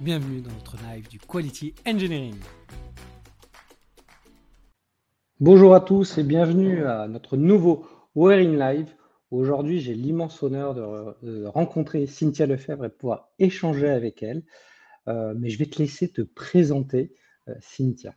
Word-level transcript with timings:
bienvenue 0.00 0.40
dans 0.40 0.52
notre 0.52 0.78
live 0.78 1.06
du 1.08 1.18
Quality 1.18 1.74
Engineering. 1.86 2.36
Bonjour 5.40 5.74
à 5.74 5.80
tous 5.80 6.16
et 6.16 6.22
bienvenue 6.22 6.86
à 6.86 7.06
notre 7.06 7.36
nouveau 7.36 7.86
Wearing 8.14 8.58
Live. 8.58 8.94
Aujourd'hui, 9.30 9.78
j'ai 9.78 9.92
l'immense 9.92 10.42
honneur 10.42 10.74
de, 10.74 11.44
rencontrer 11.44 12.06
Cynthia 12.06 12.46
Lefebvre 12.46 12.86
et 12.86 12.88
de 12.88 12.94
pouvoir 12.94 13.28
échanger 13.38 13.90
avec 13.90 14.22
elle. 14.22 14.42
Euh, 15.06 15.34
mais 15.36 15.50
je 15.50 15.58
vais 15.58 15.66
te 15.66 15.78
laisser 15.78 16.08
te 16.08 16.22
présenter, 16.22 17.14
euh, 17.48 17.54
Cynthia. 17.60 18.14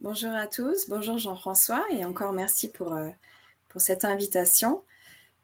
Bonjour 0.00 0.32
à 0.32 0.48
tous, 0.48 0.88
bonjour 0.88 1.16
Jean-François 1.16 1.84
et 1.92 2.04
encore 2.04 2.32
merci 2.32 2.72
pour, 2.72 2.92
euh, 2.92 3.08
pour 3.68 3.80
cette 3.80 4.04
invitation. 4.04 4.82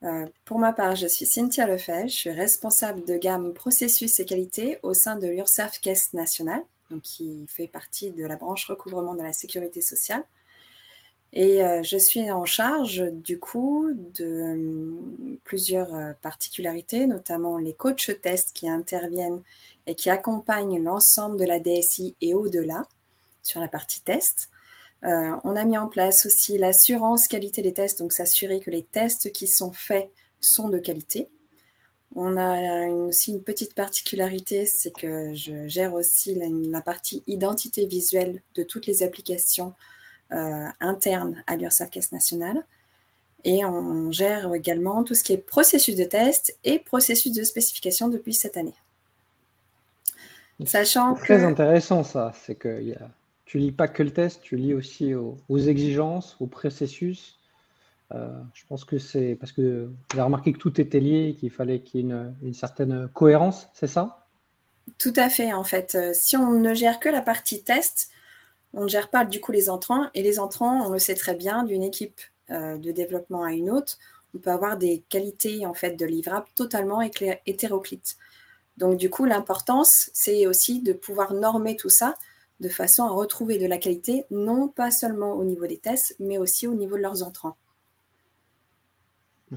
Euh, 0.02 0.26
pour 0.44 0.58
ma 0.58 0.72
part, 0.72 0.96
je 0.96 1.06
suis 1.06 1.26
Cynthia 1.26 1.66
Lefebvre, 1.66 2.08
je 2.08 2.14
suis 2.14 2.30
responsable 2.30 3.04
de 3.04 3.16
gamme 3.16 3.52
processus 3.52 4.18
et 4.18 4.24
qualité 4.24 4.78
au 4.82 4.94
sein 4.94 5.16
de 5.16 5.26
l'URSAF 5.26 5.78
Caisse 5.80 6.14
nationale, 6.14 6.62
donc 6.90 7.02
qui 7.02 7.44
fait 7.48 7.66
partie 7.66 8.10
de 8.10 8.24
la 8.24 8.36
branche 8.36 8.66
recouvrement 8.66 9.14
de 9.14 9.22
la 9.22 9.32
sécurité 9.32 9.82
sociale. 9.82 10.24
Et 11.32 11.62
euh, 11.62 11.82
je 11.82 11.96
suis 11.96 12.30
en 12.30 12.44
charge 12.44 13.04
du 13.12 13.38
coup 13.38 13.90
de 13.94 14.24
euh, 14.24 15.36
plusieurs 15.44 16.16
particularités, 16.22 17.06
notamment 17.06 17.58
les 17.58 17.74
coachs 17.74 18.20
tests 18.22 18.52
qui 18.54 18.68
interviennent 18.68 19.42
et 19.86 19.94
qui 19.94 20.08
accompagnent 20.08 20.82
l'ensemble 20.82 21.38
de 21.38 21.44
la 21.44 21.60
DSI 21.60 22.16
et 22.20 22.34
au-delà 22.34 22.86
sur 23.42 23.60
la 23.60 23.68
partie 23.68 24.00
test. 24.00 24.50
Euh, 25.04 25.34
on 25.44 25.56
a 25.56 25.64
mis 25.64 25.78
en 25.78 25.88
place 25.88 26.26
aussi 26.26 26.58
l'assurance 26.58 27.26
qualité 27.26 27.62
des 27.62 27.72
tests, 27.72 28.00
donc 28.00 28.12
s'assurer 28.12 28.60
que 28.60 28.70
les 28.70 28.82
tests 28.82 29.32
qui 29.32 29.46
sont 29.46 29.72
faits 29.72 30.10
sont 30.40 30.68
de 30.68 30.78
qualité. 30.78 31.28
On 32.16 32.36
a 32.36 32.88
aussi 32.88 33.30
une 33.30 33.42
petite 33.42 33.74
particularité, 33.74 34.66
c'est 34.66 34.92
que 34.92 35.32
je 35.34 35.68
gère 35.68 35.94
aussi 35.94 36.34
la, 36.34 36.80
partie 36.80 37.22
identité 37.28 37.86
visuelle 37.86 38.42
de 38.56 38.64
toutes 38.64 38.86
les 38.86 39.02
applications 39.02 39.74
euh, 40.32 40.66
internes 40.80 41.42
à 41.46 41.56
l'URSSAF 41.56 41.90
Caisse 41.90 42.12
nationale. 42.12 42.64
Et 43.44 43.64
on 43.64 44.10
gère 44.10 44.52
également 44.54 45.02
tout 45.04 45.14
ce 45.14 45.22
qui 45.22 45.32
est 45.32 45.38
processus 45.38 45.96
de 45.96 46.04
test 46.04 46.58
et 46.64 46.78
processus 46.78 47.32
de 47.32 47.42
spécification 47.42 48.08
depuis 48.08 48.34
cette 48.34 48.56
année. 48.56 48.74
Sachant 50.66 51.14
très 51.14 51.42
intéressant 51.44 52.04
ça, 52.04 52.34
c'est 52.44 52.58
qu'il 52.60 52.88
y 52.88 52.94
a 52.94 53.08
tu 53.50 53.58
lis 53.58 53.72
pas 53.72 53.88
que 53.88 54.04
le 54.04 54.12
test, 54.12 54.42
tu 54.42 54.54
lis 54.54 54.74
aussi 54.74 55.12
aux, 55.12 55.58
exigences, 55.58 56.36
au 56.38 56.46
processus. 56.46 57.36
Euh, 58.14 58.28
je 58.54 58.64
pense 58.68 58.84
que 58.84 59.00
c'est 59.00 59.34
parce 59.40 59.50
que 59.50 59.90
j'ai 60.14 60.20
remarqué 60.20 60.52
que 60.52 60.58
tout 60.58 60.80
était 60.80 61.00
lié, 61.00 61.36
qu'il 61.36 61.50
fallait 61.50 61.80
qu'il 61.80 62.06
y 62.06 62.12
ait 62.12 62.14
une, 62.42 62.54
certaine 62.54 63.08
cohérence, 63.08 63.66
c'est 63.74 63.88
ça? 63.88 64.24
Tout 64.98 65.12
à 65.16 65.28
fait, 65.28 65.52
en 65.52 65.64
fait. 65.64 65.96
Euh, 65.96 66.12
si 66.14 66.36
on 66.36 66.52
ne 66.52 66.74
gère 66.74 67.00
que 67.00 67.08
la 67.08 67.22
partie 67.22 67.64
test, 67.64 68.10
on 68.72 68.84
ne 68.84 68.88
gère 68.88 69.10
pas 69.10 69.24
du 69.24 69.40
coup 69.40 69.50
les 69.50 69.68
entrants. 69.68 70.06
Et 70.14 70.22
les 70.22 70.38
entrants, 70.38 70.86
on 70.86 70.90
le 70.90 71.00
sait 71.00 71.16
très 71.16 71.34
bien, 71.34 71.64
d'une 71.64 71.82
équipe 71.82 72.20
euh, 72.50 72.78
de 72.78 72.92
développement 72.92 73.42
à 73.42 73.50
une 73.50 73.68
autre, 73.68 73.98
on 74.32 74.38
peut 74.38 74.50
avoir 74.50 74.76
des 74.76 75.02
qualités 75.08 75.66
en 75.66 75.74
fait 75.74 75.96
de 75.96 76.06
livrables 76.06 76.46
totalement 76.54 77.00
hétéroclites. 77.00 78.16
Donc 78.76 78.96
du 78.96 79.10
coup, 79.10 79.24
l'importance, 79.24 80.08
c'est 80.14 80.46
aussi 80.46 80.82
de 80.82 80.92
pouvoir 80.92 81.34
normer 81.34 81.74
tout 81.74 81.90
ça 81.90 82.14
de 82.60 82.68
façon 82.68 83.04
à 83.04 83.10
retrouver 83.10 83.58
de 83.58 83.66
la 83.66 83.78
qualité, 83.78 84.24
non 84.30 84.68
pas 84.68 84.90
seulement 84.90 85.32
au 85.32 85.44
niveau 85.44 85.66
des 85.66 85.78
tests, 85.78 86.14
mais 86.20 86.38
aussi 86.38 86.66
au 86.66 86.74
niveau 86.74 86.96
de 86.96 87.02
leurs 87.02 87.22
entrants. 87.22 87.56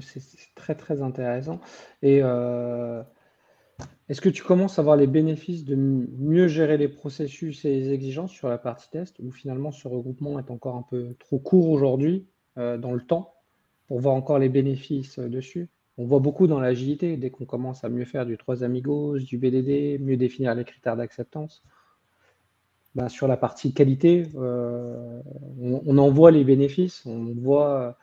C'est 0.00 0.22
très 0.56 0.74
très 0.74 1.02
intéressant. 1.02 1.60
Et 2.02 2.20
euh, 2.22 3.02
est-ce 4.08 4.20
que 4.20 4.28
tu 4.28 4.42
commences 4.42 4.78
à 4.78 4.82
voir 4.82 4.96
les 4.96 5.06
bénéfices 5.06 5.64
de 5.64 5.76
mieux 5.76 6.48
gérer 6.48 6.76
les 6.76 6.88
processus 6.88 7.64
et 7.64 7.70
les 7.70 7.92
exigences 7.92 8.32
sur 8.32 8.48
la 8.48 8.58
partie 8.58 8.90
test, 8.90 9.18
ou 9.20 9.30
finalement 9.30 9.70
ce 9.70 9.86
regroupement 9.86 10.38
est 10.38 10.50
encore 10.50 10.76
un 10.76 10.82
peu 10.82 11.14
trop 11.20 11.38
court 11.38 11.70
aujourd'hui 11.70 12.26
euh, 12.58 12.76
dans 12.76 12.92
le 12.92 13.00
temps 13.02 13.34
pour 13.86 14.00
voir 14.00 14.14
encore 14.14 14.38
les 14.38 14.48
bénéfices 14.48 15.18
euh, 15.18 15.28
dessus? 15.28 15.68
On 15.96 16.06
voit 16.06 16.18
beaucoup 16.18 16.48
dans 16.48 16.58
l'agilité, 16.58 17.16
dès 17.16 17.30
qu'on 17.30 17.44
commence 17.44 17.84
à 17.84 17.88
mieux 17.88 18.04
faire 18.04 18.26
du 18.26 18.36
3 18.36 18.64
amigos, 18.64 19.18
du 19.18 19.38
BDD, 19.38 20.00
mieux 20.00 20.16
définir 20.16 20.52
les 20.56 20.64
critères 20.64 20.96
d'acceptance, 20.96 21.62
bah, 22.94 23.08
sur 23.08 23.26
la 23.26 23.36
partie 23.36 23.74
qualité, 23.74 24.28
euh, 24.36 25.20
on, 25.60 25.98
en 25.98 26.10
voit 26.10 26.30
les 26.30 26.44
bénéfices, 26.44 27.04
on 27.06 27.34
voit 27.34 27.98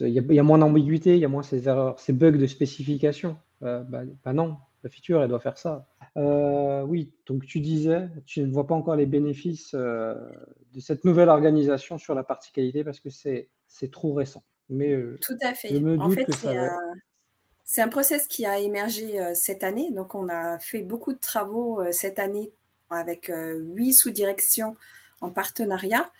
il 0.00 0.08
y, 0.08 0.38
a 0.38 0.42
moins 0.42 0.56
d'ambiguïté, 0.56 1.14
il 1.14 1.20
y 1.20 1.24
a 1.26 1.28
moins 1.28 1.42
ces 1.42 1.68
erreurs, 1.68 2.00
ces 2.00 2.14
bugs 2.14 2.32
de 2.32 2.46
spécification. 2.46 3.36
Euh, 3.62 3.82
bah, 3.82 4.00
bah, 4.24 4.32
non, 4.32 4.56
la 4.82 4.88
feature, 4.88 5.22
elle 5.22 5.28
doit 5.28 5.40
faire 5.40 5.58
ça. 5.58 5.86
Euh, 6.16 6.82
oui, 6.82 7.12
donc 7.26 7.44
tu 7.44 7.60
disais, 7.60 8.08
tu 8.24 8.40
ne 8.40 8.50
vois 8.50 8.66
pas 8.66 8.74
encore 8.74 8.96
les 8.96 9.04
bénéfices 9.04 9.74
de 9.74 10.80
cette 10.80 11.04
nouvelle 11.04 11.28
organisation 11.28 11.98
sur 11.98 12.14
la 12.14 12.24
partie 12.24 12.52
qualité 12.52 12.84
parce 12.84 13.00
que 13.00 13.10
c'est 13.10 13.90
trop 13.92 14.14
récent. 14.14 14.42
Mais 14.70 14.98
Tout 15.20 15.36
à 15.42 15.52
fait. 15.52 15.76
en 15.98 16.08
fait, 16.08 16.26
c'est 16.32 16.56
un, 16.56 17.84
un 17.84 17.88
process 17.88 18.26
qui 18.26 18.46
a 18.46 18.58
émergé 18.58 19.34
cette 19.34 19.62
année. 19.62 19.90
Donc, 19.90 20.14
on 20.14 20.30
a 20.30 20.58
fait 20.58 20.82
beaucoup 20.82 21.12
de 21.12 21.18
travaux 21.18 21.82
cette 21.92 22.18
année 22.18 22.50
avec 22.94 23.30
euh, 23.30 23.58
huit 23.74 23.92
sous-directions 23.92 24.76
en 25.20 25.30
partenariat. 25.30 26.10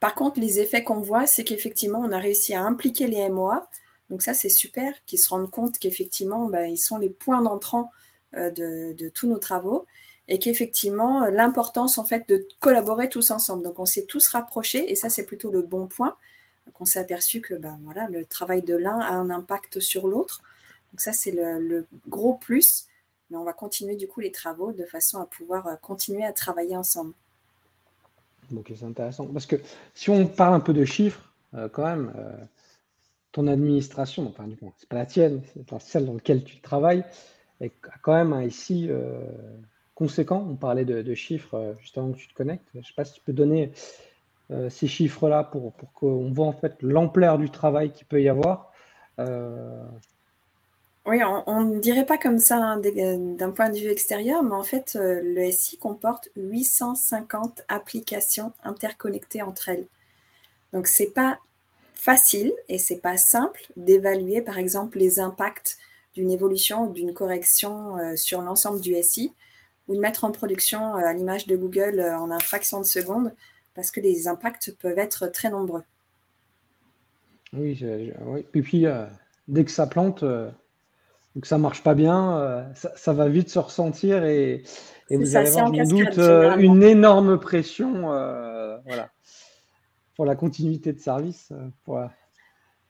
Par 0.00 0.14
contre, 0.14 0.40
les 0.40 0.60
effets 0.60 0.84
qu'on 0.84 1.00
voit, 1.00 1.26
c'est 1.26 1.44
qu'effectivement, 1.44 2.00
on 2.00 2.12
a 2.12 2.18
réussi 2.18 2.54
à 2.54 2.62
impliquer 2.62 3.06
les 3.06 3.28
MOA. 3.28 3.68
Donc 4.10 4.22
ça, 4.22 4.34
c'est 4.34 4.48
super, 4.48 4.92
qu'ils 5.06 5.18
se 5.18 5.28
rendent 5.28 5.50
compte 5.50 5.78
qu'effectivement, 5.78 6.46
ben, 6.46 6.64
ils 6.64 6.78
sont 6.78 6.98
les 6.98 7.10
points 7.10 7.42
d'entrant 7.42 7.90
euh, 8.34 8.50
de, 8.50 9.08
tous 9.08 9.26
nos 9.26 9.38
travaux 9.38 9.86
et 10.28 10.38
qu'effectivement, 10.38 11.26
l'importance 11.26 11.96
en 11.96 12.04
fait 12.04 12.28
de 12.28 12.46
collaborer 12.60 13.08
tous 13.08 13.30
ensemble. 13.30 13.62
Donc 13.62 13.78
on 13.78 13.86
s'est 13.86 14.04
tous 14.04 14.28
rapprochés 14.28 14.90
et 14.90 14.94
ça, 14.94 15.08
c'est 15.08 15.24
plutôt 15.24 15.50
le 15.50 15.62
bon 15.62 15.86
point. 15.86 16.16
qu'on 16.74 16.82
on 16.82 16.84
s'est 16.84 16.98
aperçu 17.00 17.40
que 17.40 17.54
ben, 17.54 17.78
voilà, 17.84 18.08
le 18.08 18.24
travail 18.24 18.62
de 18.62 18.76
l'un 18.76 18.98
a 19.00 19.12
un 19.12 19.30
impact 19.30 19.80
sur 19.80 20.06
l'autre. 20.06 20.42
Donc 20.92 21.00
ça, 21.00 21.12
c'est 21.12 21.30
le, 21.30 21.86
gros 22.08 22.34
plus 22.34 22.87
mais 23.30 23.36
on 23.36 23.44
va 23.44 23.52
continuer 23.52 23.96
du 23.96 24.08
coup 24.08 24.20
les 24.20 24.32
travaux 24.32 24.72
de 24.72 24.84
façon 24.84 25.20
à 25.20 25.26
pouvoir 25.26 25.66
euh, 25.66 25.76
continuer 25.76 26.24
à 26.24 26.32
travailler 26.32 26.76
ensemble. 26.76 27.12
Ok, 28.56 28.72
c'est 28.74 28.84
intéressant. 28.84 29.26
Parce 29.26 29.46
que 29.46 29.56
si 29.94 30.10
on 30.10 30.26
parle 30.26 30.54
un 30.54 30.60
peu 30.60 30.72
de 30.72 30.84
chiffres, 30.84 31.32
euh, 31.54 31.68
quand 31.68 31.84
même, 31.84 32.12
euh, 32.16 32.32
ton 33.32 33.46
administration, 33.46 34.26
enfin, 34.26 34.46
du 34.46 34.56
coup, 34.56 34.72
c'est 34.78 34.88
pas 34.88 34.96
la 34.96 35.06
tienne, 35.06 35.42
c'est 35.52 35.80
celle 35.80 36.06
dans 36.06 36.14
laquelle 36.14 36.44
tu 36.44 36.60
travailles, 36.60 37.04
est 37.60 37.72
quand 38.02 38.12
même 38.12 38.46
ici 38.46 38.88
conséquent. 39.94 40.46
On 40.48 40.54
parlait 40.54 40.84
de, 40.84 41.14
chiffres 41.14 41.74
juste 41.80 41.98
avant 41.98 42.12
que 42.12 42.16
tu 42.16 42.28
te 42.28 42.34
connectes. 42.34 42.66
Je 42.72 42.78
ne 42.78 42.84
sais 42.84 42.94
pas 42.96 43.04
si 43.04 43.14
tu 43.14 43.20
peux 43.20 43.32
donner 43.32 43.72
ces 44.68 44.86
chiffres-là 44.86 45.42
pour, 45.42 45.72
pour 45.72 45.92
qu'on 45.92 46.30
voit 46.32 46.46
en 46.46 46.52
fait 46.52 46.80
l'ampleur 46.82 47.36
du 47.36 47.50
travail 47.50 47.92
qu'il 47.92 48.06
peut 48.06 48.22
y 48.22 48.28
avoir. 48.28 48.72
Oui, 51.08 51.20
on 51.46 51.62
ne 51.62 51.80
dirait 51.80 52.04
pas 52.04 52.18
comme 52.18 52.38
ça 52.38 52.58
hein, 52.58 52.82
d'un 52.82 53.50
point 53.50 53.70
de 53.70 53.78
vue 53.78 53.88
extérieur, 53.88 54.42
mais 54.42 54.54
en 54.54 54.62
fait, 54.62 54.94
euh, 54.94 55.22
le 55.24 55.50
SI 55.50 55.78
comporte 55.78 56.28
850 56.36 57.62
applications 57.68 58.52
interconnectées 58.62 59.40
entre 59.40 59.70
elles. 59.70 59.86
Donc, 60.74 60.86
ce 60.86 61.02
n'est 61.02 61.08
pas 61.08 61.38
facile 61.94 62.52
et 62.68 62.76
ce 62.76 62.92
n'est 62.92 63.00
pas 63.00 63.16
simple 63.16 63.62
d'évaluer, 63.78 64.42
par 64.42 64.58
exemple, 64.58 64.98
les 64.98 65.18
impacts 65.18 65.78
d'une 66.12 66.30
évolution 66.30 66.90
ou 66.90 66.92
d'une 66.92 67.14
correction 67.14 67.96
euh, 67.96 68.14
sur 68.14 68.42
l'ensemble 68.42 68.82
du 68.82 68.94
SI 69.02 69.32
ou 69.88 69.94
de 69.94 70.00
mettre 70.00 70.24
en 70.24 70.30
production 70.30 70.94
euh, 70.94 71.06
à 71.06 71.14
l'image 71.14 71.46
de 71.46 71.56
Google 71.56 72.02
en 72.02 72.30
un 72.30 72.38
fraction 72.38 72.80
de 72.80 72.86
seconde 72.86 73.32
parce 73.74 73.90
que 73.90 74.00
les 74.00 74.28
impacts 74.28 74.76
peuvent 74.76 74.98
être 74.98 75.28
très 75.28 75.48
nombreux. 75.48 75.84
Oui, 77.54 77.82
oui. 77.82 78.44
et 78.52 78.60
puis 78.60 78.84
dès 79.46 79.64
que 79.64 79.70
ça 79.70 79.86
plante, 79.86 80.22
donc 81.38 81.46
ça 81.46 81.56
marche 81.56 81.84
pas 81.84 81.94
bien, 81.94 82.36
euh, 82.40 82.64
ça, 82.74 83.12
va 83.12 83.28
vite 83.28 83.48
se 83.48 83.60
ressentir 83.60 84.24
et, 84.24 84.64
vous 85.08 85.36
allez 85.36 85.50
avoir, 85.50 85.68
sans 85.68 85.84
doute, 85.84 86.18
euh, 86.18 86.56
une 86.56 86.82
énorme 86.82 87.38
pression 87.38 88.12
euh, 88.12 88.76
voilà, 88.84 89.08
pour 90.16 90.24
la 90.24 90.34
continuité 90.34 90.92
de 90.92 90.98
service. 90.98 91.52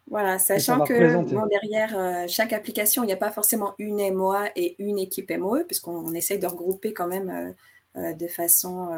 voilà, 0.06 0.38
sachant 0.38 0.80
que 0.80 1.46
derrière 1.50 2.26
chaque 2.26 2.54
application, 2.54 3.02
il 3.02 3.08
n'y 3.08 3.12
a 3.12 3.18
pas 3.18 3.30
forcément 3.30 3.74
une 3.78 4.14
MOA 4.14 4.46
et 4.56 4.82
une 4.82 4.98
équipe 4.98 5.30
MOE, 5.30 5.64
puisqu'on 5.66 6.14
essaye 6.14 6.38
de 6.38 6.46
regrouper 6.46 6.94
quand 6.94 7.06
même 7.06 7.54
de 7.96 8.26
façon 8.28 8.88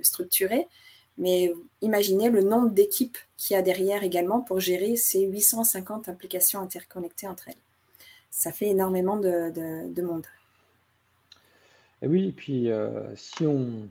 structurée. 0.00 0.66
Mais 1.18 1.52
imaginez 1.82 2.30
le 2.30 2.40
nombre 2.40 2.70
d'équipes 2.70 3.18
qu'il 3.36 3.52
y 3.52 3.58
a 3.58 3.62
derrière 3.62 4.02
également 4.02 4.40
pour 4.40 4.60
gérer 4.60 4.96
ces 4.96 5.26
850 5.26 6.08
applications 6.08 6.60
interconnectées 6.60 7.28
entre 7.28 7.48
elles 7.48 7.63
ça 8.34 8.50
fait 8.50 8.66
énormément 8.66 9.16
de, 9.16 10.02
monde. 10.02 10.26
Et 12.02 12.08
oui, 12.08 12.28
et 12.28 12.32
puis 12.32 12.70
euh, 12.70 13.14
si 13.14 13.46
on, 13.46 13.88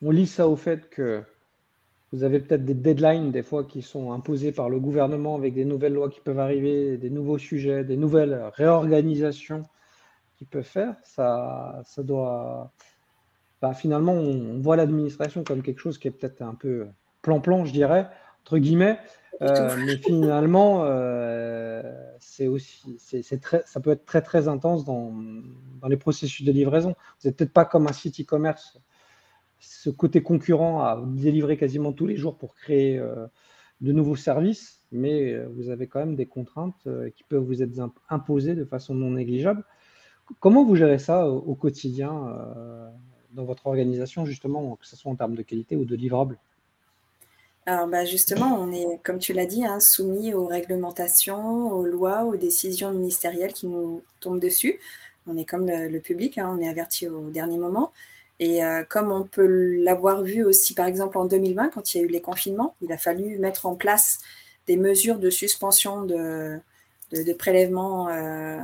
lit 0.00 0.26
ça 0.26 0.48
au 0.48 0.56
fait 0.56 0.88
que 0.88 1.22
vous 2.12 2.24
avez 2.24 2.40
peut-être 2.40 2.64
des 2.64 2.74
deadlines 2.74 3.30
des 3.30 3.42
fois 3.42 3.62
qui 3.62 3.82
sont 3.82 4.12
imposés 4.12 4.52
par 4.52 4.70
le 4.70 4.80
gouvernement 4.80 5.36
avec 5.36 5.54
des 5.54 5.66
nouvelles 5.66 5.92
lois 5.92 6.08
qui 6.08 6.20
peuvent 6.20 6.38
arriver, 6.38 6.96
des 6.96 7.10
nouveaux 7.10 7.38
sujets, 7.38 7.84
des 7.84 7.98
nouvelles 7.98 8.50
réorganisations 8.54 9.66
qu'ils 10.38 10.46
peuvent 10.46 10.62
faire, 10.62 10.96
ça, 11.02 11.82
ça 11.84 12.02
doit. 12.02 12.72
Bah, 13.60 13.74
finalement, 13.74 14.14
on, 14.14 14.60
voit 14.60 14.76
l'administration 14.76 15.44
comme 15.44 15.62
quelque 15.62 15.80
chose 15.80 15.98
qui 15.98 16.08
est 16.08 16.10
peut-être 16.10 16.40
un 16.40 16.54
peu 16.54 16.86
plan-plan, 17.20 17.66
je 17.66 17.72
dirais, 17.72 18.08
entre 18.44 18.56
guillemets. 18.58 18.98
Euh, 19.42 19.76
mais 19.84 19.96
finalement, 19.96 20.84
euh, 20.84 21.82
c'est 22.20 22.48
ça 23.64 23.80
peut 23.80 23.90
être 23.90 24.04
très 24.04 24.22
très 24.22 24.48
intense 24.48 24.84
dans, 24.84 25.12
les 25.88 25.96
processus 25.96 26.44
de 26.44 26.52
livraison. 26.52 26.94
Vous 27.20 27.28
n'êtes 27.28 27.36
peut-être 27.36 27.52
pas 27.52 27.64
comme 27.64 27.86
un 27.86 27.92
site 27.92 28.20
e-commerce, 28.20 28.78
ce 29.58 29.90
côté 29.90 30.22
concurrent 30.22 30.82
à 30.82 31.02
délivrer 31.06 31.56
quasiment 31.56 31.92
tous 31.92 32.06
les 32.06 32.16
jours 32.16 32.36
pour 32.36 32.54
créer 32.54 32.98
euh, 32.98 33.26
de 33.80 33.92
nouveaux 33.92 34.16
services, 34.16 34.80
mais 34.92 35.36
vous 35.46 35.68
avez 35.68 35.86
quand 35.88 35.98
même 35.98 36.16
des 36.16 36.26
contraintes 36.26 36.88
qui 37.16 37.24
peuvent 37.24 37.42
vous 37.42 37.62
être 37.62 37.72
imposées 38.08 38.54
de 38.54 38.64
façon 38.64 38.94
non 38.94 39.10
négligeable. 39.10 39.64
Comment 40.40 40.64
vous 40.64 40.76
gérez 40.76 40.98
ça 40.98 41.28
au, 41.28 41.54
quotidien 41.54 42.34
dans 43.32 43.44
votre 43.44 43.66
organisation, 43.66 44.24
justement, 44.24 44.76
que 44.76 44.86
ce 44.86 44.96
soit 44.96 45.10
en 45.10 45.16
termes 45.16 45.34
de 45.34 45.42
qualité 45.42 45.76
ou 45.76 45.84
de 45.84 45.96
livrables? 45.96 46.38
Alors 47.66 47.86
bah, 47.86 48.04
justement, 48.04 48.58
on 48.60 48.72
est, 48.72 49.00
comme 49.02 49.18
tu 49.18 49.32
l'as 49.32 49.46
dit, 49.46 49.64
hein, 49.64 49.80
soumis 49.80 50.34
aux 50.34 50.46
réglementations, 50.46 51.72
aux 51.72 51.84
lois, 51.84 52.24
aux 52.24 52.36
décisions 52.36 52.92
ministérielles 52.92 53.54
qui 53.54 53.66
nous 53.66 54.02
tombent 54.20 54.40
dessus. 54.40 54.80
On 55.26 55.38
est 55.38 55.46
comme 55.46 55.66
le, 55.66 55.98
public, 56.00 56.36
hein, 56.36 56.54
on 56.54 56.60
est 56.60 56.68
averti 56.68 57.08
au 57.08 57.30
dernier 57.30 57.56
moment. 57.56 57.92
Et 58.38 58.62
euh, 58.62 58.84
comme 58.86 59.10
on 59.10 59.24
peut 59.24 59.76
l'avoir 59.82 60.22
vu 60.22 60.44
aussi, 60.44 60.74
par 60.74 60.86
exemple, 60.86 61.16
en 61.16 61.24
2020, 61.24 61.70
quand 61.70 61.94
il 61.94 61.98
y 61.98 62.00
a 62.02 62.04
eu 62.04 62.08
les 62.08 62.20
confinements, 62.20 62.74
il 62.82 62.92
a 62.92 62.98
fallu 62.98 63.38
mettre 63.38 63.64
en 63.64 63.76
place 63.76 64.18
des 64.66 64.76
mesures 64.76 65.18
de 65.18 65.30
suspension 65.30 66.04
de, 66.04 66.58
de, 67.12 67.32
prélèvements 67.32 68.08
euh, 68.08 68.58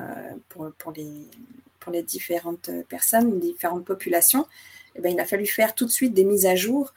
pour, 0.50 0.92
les, 0.94 2.02
différentes 2.02 2.70
personnes, 2.88 3.38
différentes 3.38 3.86
populations. 3.86 4.42
Et 4.42 4.98
eh 4.98 5.00
bien, 5.00 5.12
il 5.12 5.20
a 5.20 5.24
fallu 5.24 5.46
faire 5.46 5.74
tout 5.74 5.86
de 5.86 5.90
suite 5.90 6.12
des 6.12 6.24
mises 6.24 6.46
à 6.46 6.56
jour 6.56 6.92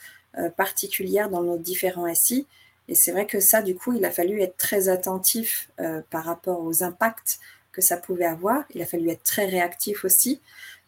particulière 0.57 1.29
dans 1.29 1.43
nos 1.43 1.57
différents 1.57 2.11
SI. 2.13 2.47
Et 2.87 2.95
c'est 2.95 3.11
vrai 3.11 3.25
que 3.25 3.39
ça, 3.39 3.61
du 3.61 3.75
coup, 3.75 3.93
il 3.93 4.03
a 4.05 4.11
fallu 4.11 4.41
être 4.41 4.57
très 4.57 4.89
attentif 4.89 5.69
euh, 5.79 6.01
par 6.09 6.25
rapport 6.25 6.61
aux 6.61 6.83
impacts 6.83 7.39
que 7.71 7.81
ça 7.81 7.97
pouvait 7.97 8.25
avoir. 8.25 8.65
Il 8.73 8.81
a 8.81 8.85
fallu 8.85 9.09
être 9.09 9.23
très 9.23 9.45
réactif 9.45 10.03
aussi. 10.05 10.41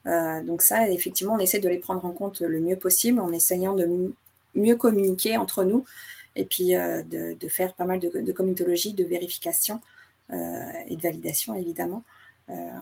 Euh, 0.05 0.41
donc 0.43 0.61
ça, 0.61 0.89
effectivement, 0.89 1.33
on 1.33 1.39
essaie 1.39 1.59
de 1.59 1.69
les 1.69 1.79
prendre 1.79 2.03
en 2.05 2.11
compte 2.11 2.41
le 2.41 2.59
mieux 2.59 2.75
possible 2.75 3.19
en 3.19 3.31
essayant 3.31 3.73
de 3.73 4.13
mieux 4.55 4.75
communiquer 4.75 5.37
entre 5.37 5.63
nous 5.63 5.85
et 6.35 6.45
puis 6.45 6.73
de, 6.73 7.47
faire 7.47 7.73
pas 7.73 7.85
mal 7.85 7.99
de, 7.99 8.09
de 8.09 8.31
comitologie, 8.33 8.93
de 8.93 9.05
vérification 9.05 9.79
et 10.31 10.95
de 10.95 11.01
validation, 11.01 11.55
évidemment, 11.55 12.03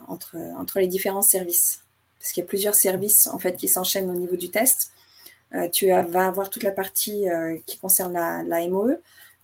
entre, 0.07 0.37
entre 0.57 0.79
les 0.79 0.87
différents 0.87 1.21
services. 1.21 1.83
Parce 2.19 2.31
qu'il 2.31 2.41
y 2.41 2.45
a 2.45 2.47
plusieurs 2.47 2.73
services 2.73 3.27
en 3.27 3.37
fait 3.37 3.55
qui 3.55 3.67
s'enchaînent 3.67 4.09
au 4.09 4.15
niveau 4.15 4.37
du 4.37 4.49
test. 4.49 4.92
Euh, 5.55 5.69
tu 5.69 5.87
vas 5.87 6.27
avoir 6.27 6.49
toute 6.49 6.63
la 6.63 6.71
partie 6.71 7.29
euh, 7.29 7.57
qui 7.65 7.77
concerne 7.77 8.13
la, 8.13 8.67
MOE. 8.67 8.97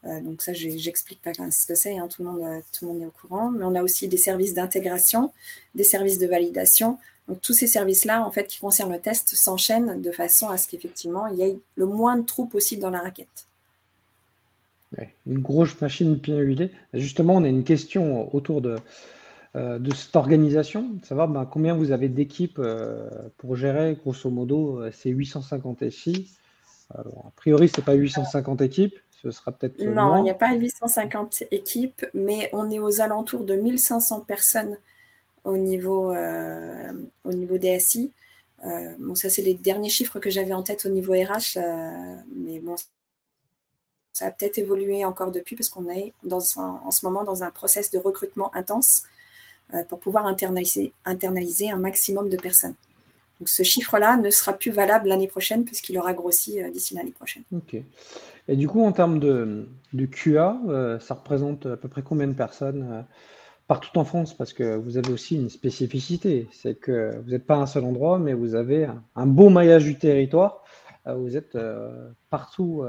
Euh, 0.06 0.22
donc 0.22 0.42
ça, 0.42 0.54
j'explique 0.54 1.22
pas 1.22 1.32
ce 1.34 1.68
que 1.68 1.76
c'est, 1.76 1.98
hein, 1.98 2.08
tout, 2.08 2.24
le 2.24 2.30
monde, 2.30 3.02
est 3.02 3.06
au 3.06 3.12
courant. 3.12 3.52
Mais 3.52 3.64
on 3.64 3.76
a 3.76 3.84
aussi 3.84 4.08
des 4.08 4.18
services 4.18 4.54
d'intégration, 4.54 5.32
des 5.76 5.84
services 5.84 6.18
de 6.18 6.28
validation. 6.28 6.98
Donc 7.28 7.42
tous 7.42 7.54
ces 7.54 7.68
services-là, 7.68 8.26
en 8.26 8.32
fait, 8.32 8.48
qui 8.48 8.60
concernent 8.60 8.92
le 8.92 9.00
test, 9.00 9.36
s'enchaînent 9.36 10.02
de 10.02 10.12
façon 10.12 10.50
à 10.50 10.58
ce 10.58 10.68
qu'effectivement, 10.68 11.28
il 11.28 11.38
y 11.38 11.44
ait 11.44 11.60
le 11.76 11.86
moins 11.86 12.18
de 12.18 12.24
trous 12.24 12.46
possible 12.46 12.82
dans 12.82 12.90
la 12.90 13.02
raquette. 13.02 13.46
une 15.28 15.40
grosse 15.40 15.80
machine 15.80 16.16
bien 16.16 16.40
huilée. 16.40 16.72
Justement, 16.96 17.36
on 17.36 17.44
a 17.44 17.48
une 17.48 17.64
question 17.64 18.34
autour 18.34 18.62
de, 18.62 18.78
de 19.56 19.94
cette 19.96 20.16
organisation, 20.16 20.92
savoir 21.04 21.28
ben, 21.28 21.46
combien 21.46 21.74
vous 21.74 21.92
avez 21.92 22.08
d'équipes 22.08 22.60
euh, 22.60 23.10
pour 23.38 23.56
gérer, 23.56 23.96
grosso 23.96 24.30
modo, 24.30 24.82
euh, 24.82 24.92
ces 24.92 25.10
850 25.10 25.90
SI. 25.90 26.32
a 26.94 27.04
priori, 27.36 27.68
ce 27.68 27.80
n'est 27.80 27.86
pas 27.86 27.94
850 27.94 28.62
équipes, 28.62 28.96
ce 29.10 29.32
sera 29.32 29.52
peut-être. 29.52 29.82
Non, 29.84 30.18
il 30.18 30.24
n'y 30.24 30.30
a 30.30 30.36
pas 30.36 30.54
850 30.54 31.44
équipes, 31.52 32.06
mais 32.14 32.50
on 32.54 32.70
est 32.70 32.80
aux 32.80 33.02
alentours 33.02 33.44
de 33.44 33.56
1500 33.56 34.22
personnes 34.22 34.78
au 35.44 35.58
niveau, 35.58 36.14
au 37.24 37.34
niveau 37.34 37.58
des 37.58 37.80
SI. 37.80 38.12
bon, 39.00 39.16
ça, 39.16 39.30
c'est 39.30 39.42
les 39.42 39.56
derniers 39.56 39.90
chiffres 39.90 40.20
que 40.20 40.30
j'avais 40.30 40.54
en 40.54 40.64
tête 40.64 40.86
au 40.86 40.90
niveau 40.90 41.14
RH, 41.14 41.58
mais 42.36 42.60
bon, 42.60 42.76
ça 44.14 44.28
a 44.28 44.32
peut-être 44.32 44.58
évolué 44.58 45.06
encore 45.06 45.32
depuis 45.32 45.56
parce 45.56 45.70
qu'on 45.70 45.90
est 45.90 46.14
dans 46.24 46.42
en 46.58 46.92
ce 46.92 47.06
moment 47.06 47.24
dans 47.24 47.44
un 47.44 47.52
process 47.52 47.90
de 47.90 47.98
recrutement 47.98 48.54
intense 48.54 49.04
euh, 49.06 49.19
pour 49.88 50.00
pouvoir 50.00 50.26
internaliser, 50.26 50.94
internaliser 51.06 51.70
un 51.70 51.78
maximum 51.78 52.30
de 52.30 52.38
personnes. 52.38 52.76
Donc 53.40 53.48
ce 53.48 53.64
chiffre-là 53.64 54.18
ne 54.18 54.30
sera 54.30 54.54
plus 54.54 54.72
valable 54.72 55.08
l'année 55.08 55.28
prochaine 55.28 55.64
puisqu'il 55.64 55.98
aura 55.98 56.14
grossi 56.14 56.62
euh, 56.62 56.70
d'ici 56.70 56.94
l'année 56.94 57.12
prochaine. 57.12 57.44
Ok. 57.56 57.78
Et 58.48 58.56
du 58.56 58.68
coup, 58.68 58.84
en 58.84 58.92
termes 58.92 59.20
de, 59.20 59.70
de 59.94 60.06
QA, 60.06 60.60
euh, 60.68 61.00
ça 61.00 61.14
représente 61.14 61.66
à 61.66 61.78
peu 61.78 61.88
près 61.88 62.02
combien 62.02 62.28
de 62.28 62.34
personnes 62.34 63.06
partout 63.68 63.98
en 63.98 64.04
France? 64.04 64.34
Parce 64.34 64.52
que 64.52 64.76
vous 64.76 64.98
avez 64.98 65.14
aussi 65.14 65.36
une 65.36 65.50
spécificité, 65.50 66.48
c'est 66.52 66.76
que 66.76 67.16
vous 67.24 67.30
n'êtes 67.30 67.46
pas 67.46 67.56
un 67.56 67.68
seul 67.68 67.86
endroit, 67.86 68.18
mais 68.18 68.34
vous 68.34 68.56
avez 68.56 68.90
un, 69.16 69.26
beau 69.28 69.50
maillage 69.50 69.84
du 69.84 69.98
territoire. 69.98 70.64
vous 71.06 71.38
êtes 71.38 71.56
partout, 72.32 72.84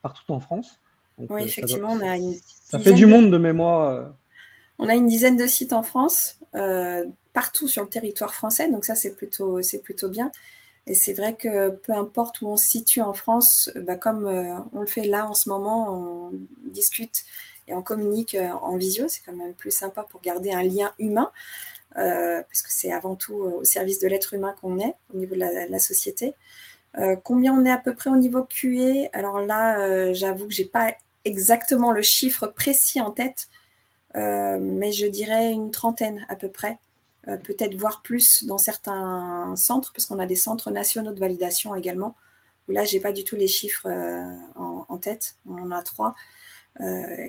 partout 0.00 0.32
en 0.32 0.40
France. 0.40 0.80
oui, 1.18 1.42
effectivement, 1.42 1.92
on 1.92 2.00
a 2.00 2.16
une 2.16 2.34
ça 2.64 2.78
fait 2.78 2.94
du 2.94 3.04
monde 3.04 3.30
de 3.30 3.36
mémoire 3.36 4.14
on 4.80 4.88
a 4.88 4.94
une 4.94 5.06
dizaine 5.06 5.36
de 5.36 5.46
sites 5.46 5.74
en 5.74 5.82
France, 5.82 6.38
euh, 6.54 7.04
partout 7.34 7.68
sur 7.68 7.82
le 7.82 7.88
territoire 7.88 8.34
français, 8.34 8.68
donc 8.68 8.86
ça 8.86 8.94
c'est 8.94 9.14
plutôt, 9.14 9.62
c'est 9.62 9.80
plutôt 9.80 10.08
bien. 10.08 10.32
Et 10.86 10.94
c'est 10.94 11.12
vrai 11.12 11.36
que 11.36 11.68
peu 11.68 11.92
importe 11.92 12.40
où 12.40 12.48
on 12.48 12.56
se 12.56 12.66
situe 12.66 13.02
en 13.02 13.12
France, 13.12 13.70
bah, 13.76 13.96
comme 13.96 14.26
euh, 14.26 14.54
on 14.72 14.80
le 14.80 14.86
fait 14.86 15.04
là 15.04 15.28
en 15.28 15.34
ce 15.34 15.50
moment, 15.50 15.92
on 15.92 16.32
discute 16.70 17.24
et 17.68 17.74
on 17.74 17.82
communique 17.82 18.34
euh, 18.34 18.48
en 18.62 18.76
visio, 18.76 19.06
c'est 19.06 19.20
quand 19.24 19.34
même 19.34 19.52
plus 19.52 19.70
sympa 19.70 20.02
pour 20.08 20.22
garder 20.22 20.50
un 20.50 20.62
lien 20.62 20.92
humain, 20.98 21.30
parce 21.94 22.62
que 22.62 22.72
c'est 22.72 22.92
avant 22.92 23.16
tout 23.16 23.34
au 23.34 23.64
service 23.64 24.00
de 24.00 24.08
l'être 24.08 24.32
humain 24.32 24.54
qu'on 24.60 24.78
est 24.78 24.94
au 25.12 25.18
niveau 25.18 25.34
de 25.34 25.40
la, 25.40 25.78
société. 25.78 26.34
combien 27.24 27.52
on 27.52 27.64
est 27.64 27.70
à 27.70 27.78
peu 27.78 27.94
près 27.94 28.10
au 28.10 28.16
niveau 28.16 28.44
QE 28.44 29.08
Alors 29.12 29.40
là, 29.40 30.12
j'avoue 30.14 30.46
que 30.46 30.54
j'ai 30.54 30.64
pas 30.64 30.94
exactement 31.24 31.90
le 31.90 32.02
chiffre 32.02 32.46
précis 32.46 33.00
en 33.00 33.10
tête. 33.10 33.48
Euh, 34.16 34.58
mais 34.60 34.92
je 34.92 35.06
dirais 35.06 35.52
une 35.52 35.70
trentaine 35.70 36.24
à 36.28 36.36
peu 36.36 36.48
près, 36.48 36.78
euh, 37.28 37.36
peut-être 37.36 37.74
voire 37.74 38.02
plus 38.02 38.44
dans 38.44 38.58
certains 38.58 39.54
centres, 39.56 39.92
parce 39.92 40.06
qu'on 40.06 40.18
a 40.18 40.26
des 40.26 40.36
centres 40.36 40.70
nationaux 40.70 41.12
de 41.12 41.20
validation 41.20 41.74
également. 41.74 42.16
là, 42.68 42.84
je 42.84 42.94
n'ai 42.94 43.00
pas 43.00 43.12
du 43.12 43.24
tout 43.24 43.36
les 43.36 43.48
chiffres 43.48 43.86
euh, 43.86 44.36
en, 44.56 44.98
tête, 44.98 45.36
on 45.48 45.62
en 45.62 45.70
a 45.70 45.82
trois. 45.82 46.14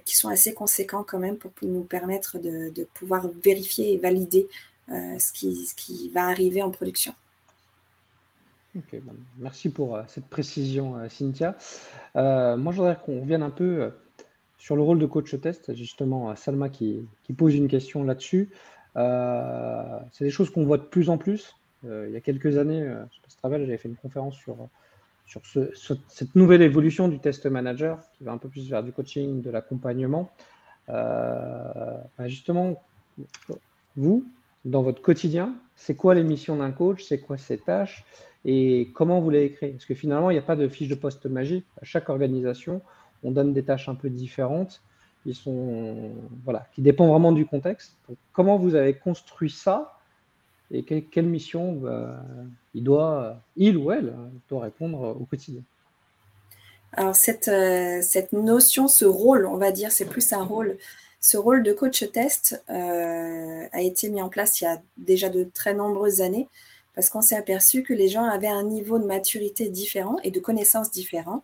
qui 0.06 0.16
sont 0.16 0.30
assez 0.30 0.54
conséquents 0.54 1.04
quand 1.04 1.20
même 1.20 1.38
pour 1.38 1.52
nous 1.64 1.84
permettre 1.84 2.38
de, 2.40 2.84
pouvoir 2.94 3.28
vérifier 3.44 3.94
et 3.94 3.98
valider 3.98 4.48
ce, 4.88 5.32
qui, 5.34 6.10
va 6.14 6.28
arriver 6.28 6.62
en 6.62 6.70
production. 6.72 7.14
merci 9.40 9.70
pour 9.70 10.00
cette 10.08 10.28
précision, 10.28 10.96
Cynthia. 11.10 11.58
moi, 12.16 12.72
je 12.72 12.78
voudrais 12.78 12.98
qu'on 13.04 13.22
revienne 13.22 13.44
un 13.44 13.50
peu 13.50 13.92
sur 14.62 14.76
le 14.76 14.84
rôle 14.84 15.00
de 15.00 15.08
coach 15.08 15.36
test, 15.42 15.74
justement, 15.74 16.36
Salma 16.36 16.70
qui, 16.70 17.04
pose 17.36 17.56
une 17.56 17.68
question 17.68 18.04
là-dessus. 18.04 18.52
Euh, 18.96 20.00
c'est 20.12 20.24
des 20.24 20.30
choses 20.30 20.52
qu'on 20.52 20.66
voit 20.66 20.78
de 20.78 20.84
plus 20.84 21.10
en 21.10 21.18
plus. 21.18 21.56
Euh, 21.88 22.06
il 22.08 22.14
y 22.14 22.16
a 22.16 22.22
quelques 22.22 22.60
années, 22.60 22.84
euh, 22.84 23.04
je 23.10 23.32
sais 23.32 23.38
j'avais 23.44 23.78
fait 23.78 23.90
une 23.90 23.96
conférence 23.96 24.36
sur, 24.36 24.70
sur 25.26 25.42
cette 26.08 26.36
nouvelle 26.36 26.62
évolution 26.62 27.08
du 27.08 27.18
test 27.18 27.48
manager 27.48 28.00
qui 28.16 28.24
va 28.24 28.34
un 28.34 28.38
peu 28.38 28.50
plus 28.50 28.70
vers 28.70 28.84
du 28.84 28.92
coaching, 28.92 29.42
de 29.42 29.50
l'accompagnement. 29.50 30.30
Bah, 30.88 32.04
justement, 32.28 32.84
vous, 33.96 34.26
dans 34.64 34.84
votre 34.84 35.02
quotidien, 35.02 35.56
c'est 35.76 35.96
quoi 35.96 36.14
les 36.14 36.24
missions 36.24 36.58
d'un 36.58 36.72
coach? 36.72 37.04
C'est 37.04 37.20
quoi 37.20 37.40
ses 37.40 37.58
tâches? 37.58 38.06
Et 38.46 38.92
comment 38.94 39.22
vous 39.22 39.32
les 39.32 39.54
créez? 39.54 39.72
Parce 39.72 39.86
que 39.86 39.96
finalement, 39.96 40.30
il 40.30 40.36
n'y 40.36 40.40
a 40.40 40.44
pas 40.44 40.56
de 40.56 40.68
fiche 40.68 40.88
de 40.88 40.96
poste 40.96 41.26
magique. 41.26 41.66
À 41.82 41.86
chaque 41.86 42.10
organisation, 42.10 42.84
on 43.24 43.32
donne 43.32 43.54
des 43.54 43.64
tâches 43.64 43.90
un 43.90 43.96
peu 43.96 44.10
différentes, 44.10 44.82
qui, 45.24 45.34
sont, 45.34 46.12
voilà, 46.44 46.68
qui 46.74 46.82
dépendent 46.82 47.12
vraiment 47.12 47.32
du 47.32 47.46
contexte. 47.46 47.96
comment 48.34 48.58
vous 48.58 48.76
avez 48.76 48.94
construit 48.94 49.52
ça 49.52 49.98
et 50.72 50.84
quelle 50.84 51.26
mission 51.26 51.74
bah, 51.74 52.24
il, 52.74 52.84
doit, 52.84 53.38
il 53.58 53.78
ou 53.78 53.92
elle 53.92 54.14
doit 54.50 54.62
répondre 54.62 55.16
au 55.20 55.26
quotidien? 55.26 55.62
Alors 56.94 57.16
cette, 57.16 57.48
euh, 57.48 58.02
cette 58.02 58.34
notion, 58.34 58.88
ce 58.88 59.06
rôle, 59.06 59.46
on 59.46 59.58
va 59.58 59.72
dire, 59.72 59.92
c'est 59.92 60.06
plus 60.06 60.34
un 60.34 60.44
rôle. 60.44 60.78
Ce 61.20 61.38
rôle 61.38 61.64
de 61.64 61.72
coach 61.72 62.10
test 62.12 62.64
euh, 62.70 63.66
a 63.72 63.82
été 63.82 64.10
mis 64.10 64.22
en 64.22 64.30
place 64.30 64.60
il 64.60 64.66
y 64.66 64.68
a 64.68 64.82
déjà 64.98 65.30
de 65.30 65.44
très 65.54 65.74
nombreuses 65.74 66.22
années 66.22 66.48
parce 66.96 67.10
qu'on 67.10 67.22
s'est 67.22 67.38
aperçu 67.38 67.84
que 67.84 67.94
les 67.94 68.10
gens 68.10 68.26
avaient 68.26 68.48
un 68.48 68.64
niveau 68.64 69.00
de 69.00 69.06
maturité 69.06 69.70
différent 69.70 70.18
et 70.24 70.32
de 70.32 70.40
connaissances 70.40 70.92
différents. 70.92 71.44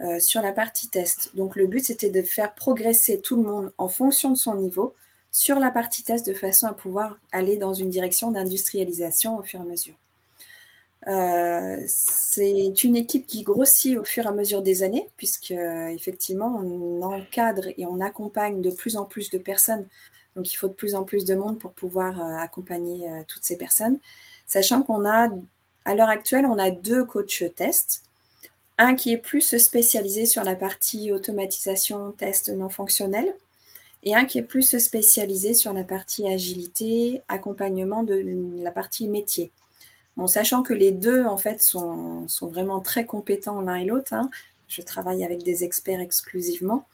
Euh, 0.00 0.18
sur 0.18 0.40
la 0.40 0.52
partie 0.52 0.88
test. 0.88 1.30
Donc 1.34 1.56
le 1.56 1.66
but, 1.66 1.84
c'était 1.84 2.08
de 2.08 2.22
faire 2.22 2.54
progresser 2.54 3.20
tout 3.20 3.36
le 3.36 3.42
monde 3.42 3.72
en 3.76 3.88
fonction 3.88 4.30
de 4.30 4.36
son 4.36 4.54
niveau, 4.54 4.94
sur 5.30 5.58
la 5.58 5.70
partie 5.70 6.02
test 6.02 6.26
de 6.26 6.32
façon 6.32 6.66
à 6.66 6.72
pouvoir 6.72 7.18
aller 7.32 7.58
dans 7.58 7.74
une 7.74 7.90
direction 7.90 8.30
d'industrialisation 8.30 9.38
au 9.38 9.42
fur 9.42 9.60
et 9.60 9.62
à 9.62 9.66
mesure. 9.66 9.94
Euh, 11.06 11.82
c'est 11.86 12.84
une 12.84 12.96
équipe 12.96 13.26
qui 13.26 13.42
grossit 13.42 13.98
au 13.98 14.04
fur 14.04 14.24
et 14.24 14.28
à 14.28 14.32
mesure 14.32 14.62
des 14.62 14.82
années, 14.82 15.08
puisque 15.18 15.50
effectivement, 15.50 16.56
on 16.64 17.02
encadre 17.02 17.68
et 17.76 17.84
on 17.84 18.00
accompagne 18.00 18.62
de 18.62 18.70
plus 18.70 18.96
en 18.96 19.04
plus 19.04 19.28
de 19.28 19.38
personnes. 19.38 19.86
Donc, 20.34 20.50
il 20.52 20.56
faut 20.56 20.68
de 20.68 20.74
plus 20.74 20.94
en 20.94 21.04
plus 21.04 21.24
de 21.26 21.34
monde 21.34 21.58
pour 21.58 21.72
pouvoir 21.72 22.20
euh, 22.20 22.36
accompagner 22.36 23.10
euh, 23.10 23.22
toutes 23.28 23.44
ces 23.44 23.58
personnes. 23.58 23.98
Sachant 24.46 24.82
qu'on 24.82 25.04
a, 25.04 25.28
à 25.84 25.94
l'heure 25.94 26.08
actuelle, 26.08 26.46
on 26.46 26.58
a 26.58 26.70
deux 26.70 27.04
coachs 27.04 27.44
test. 27.54 28.04
Un 28.82 28.94
qui 28.94 29.12
est 29.12 29.18
plus 29.18 29.58
spécialisé 29.58 30.24
sur 30.24 30.42
la 30.42 30.56
partie 30.56 31.12
automatisation, 31.12 32.12
test 32.12 32.48
non 32.48 32.70
fonctionnel, 32.70 33.34
et 34.04 34.14
un 34.14 34.24
qui 34.24 34.38
est 34.38 34.42
plus 34.42 34.78
spécialisé 34.78 35.52
sur 35.52 35.74
la 35.74 35.84
partie 35.84 36.26
agilité, 36.26 37.20
accompagnement 37.28 38.02
de 38.02 38.24
la 38.62 38.70
partie 38.70 39.06
métier. 39.06 39.52
En 40.16 40.26
sachant 40.26 40.62
que 40.62 40.72
les 40.72 40.92
deux, 40.92 41.26
en 41.26 41.36
fait, 41.36 41.62
sont, 41.62 42.26
vraiment 42.40 42.80
très 42.80 43.04
compétents 43.04 43.60
l'un 43.60 43.76
et 43.76 43.84
l'autre. 43.84 44.14
Hein. 44.14 44.30
Je 44.66 44.80
travaille 44.80 45.24
avec 45.24 45.42
des 45.42 45.62
experts 45.62 46.00
exclusivement. 46.00 46.86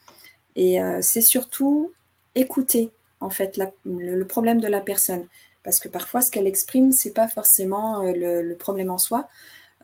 Et 0.57 0.83
euh, 0.83 0.99
c'est 1.03 1.23
surtout 1.23 1.93
écouter, 2.35 2.91
en 3.21 3.31
fait, 3.31 3.61
le, 3.85 4.25
problème 4.25 4.61
de 4.61 4.67
la 4.67 4.81
personne. 4.81 5.29
Parce 5.63 5.79
que 5.79 5.89
parfois, 5.89 6.21
ce 6.21 6.33
qu'elle 6.33 6.49
exprime, 6.49 6.91
ce 6.91 7.07
n'est 7.07 7.15
pas 7.15 7.29
forcément 7.29 8.03
euh, 8.03 8.43
le, 8.43 8.57
problème 8.57 8.91
en 8.91 8.99
soi. 8.99 9.29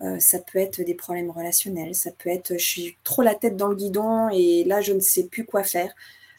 Euh, 0.01 0.19
ça 0.19 0.39
peut 0.39 0.59
être 0.59 0.81
des 0.83 0.95
problèmes 0.95 1.31
relationnels, 1.31 1.95
ça 1.95 2.11
peut 2.11 2.31
être 2.31 2.55
je 2.55 2.65
suis 2.65 2.97
trop 3.05 3.23
la 3.23 3.35
tête 3.35 3.57
dans 3.57 3.69
le 3.69 3.77
guidon 3.77 4.29
et 4.31 4.65
là, 4.65 4.81
je 4.81 4.93
ne 4.93 5.01
sais 5.01 5.25
plus 5.25 5.45
quoi 5.45 5.63
faire. 5.63 5.93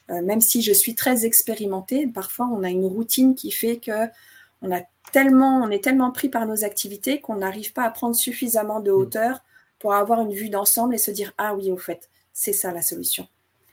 même 0.09 0.41
si 0.41 0.61
je 0.61 0.73
suis 0.73 0.95
très 0.95 1.25
expérimentée, 1.25 2.07
parfois, 2.07 2.47
on 2.47 2.63
a 2.63 2.69
une 2.69 2.85
routine 2.85 3.35
qui 3.35 3.51
fait 3.51 3.77
que 3.77 4.09
on 4.61 4.71
a 4.71 4.81
tellement, 5.11 5.61
on 5.63 5.69
est 5.69 5.83
tellement 5.83 6.11
pris 6.11 6.29
par 6.29 6.45
nos 6.45 6.63
activités 6.63 7.21
qu'on 7.21 7.37
n'arrive 7.37 7.73
pas 7.73 7.83
à 7.83 7.91
prendre 7.91 8.15
suffisamment 8.15 8.79
de 8.79 8.91
mm. 8.91 8.95
hauteur 8.95 9.43
pour 9.79 9.93
avoir 9.93 10.21
une 10.21 10.33
vue 10.33 10.49
d'ensemble 10.49 10.95
et 10.95 10.97
se 10.97 11.11
dire 11.11 11.33
ah 11.37 11.55
oui 11.55 11.71
au 11.71 11.77
fait 11.77 12.09
c'est 12.33 12.53
ça 12.53 12.71
la 12.71 12.81
solution. 12.81 13.27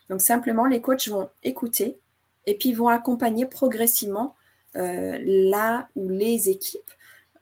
Donc 0.08 0.20
simplement 0.20 0.66
les 0.66 0.80
coachs 0.80 1.08
vont 1.08 1.30
écouter 1.42 1.98
et 2.46 2.54
puis 2.54 2.72
vont 2.72 2.88
accompagner 2.88 3.46
progressivement 3.46 4.36
euh, 4.76 5.18
là 5.22 5.88
ou 5.96 6.08
les 6.08 6.48
équipes 6.48 6.90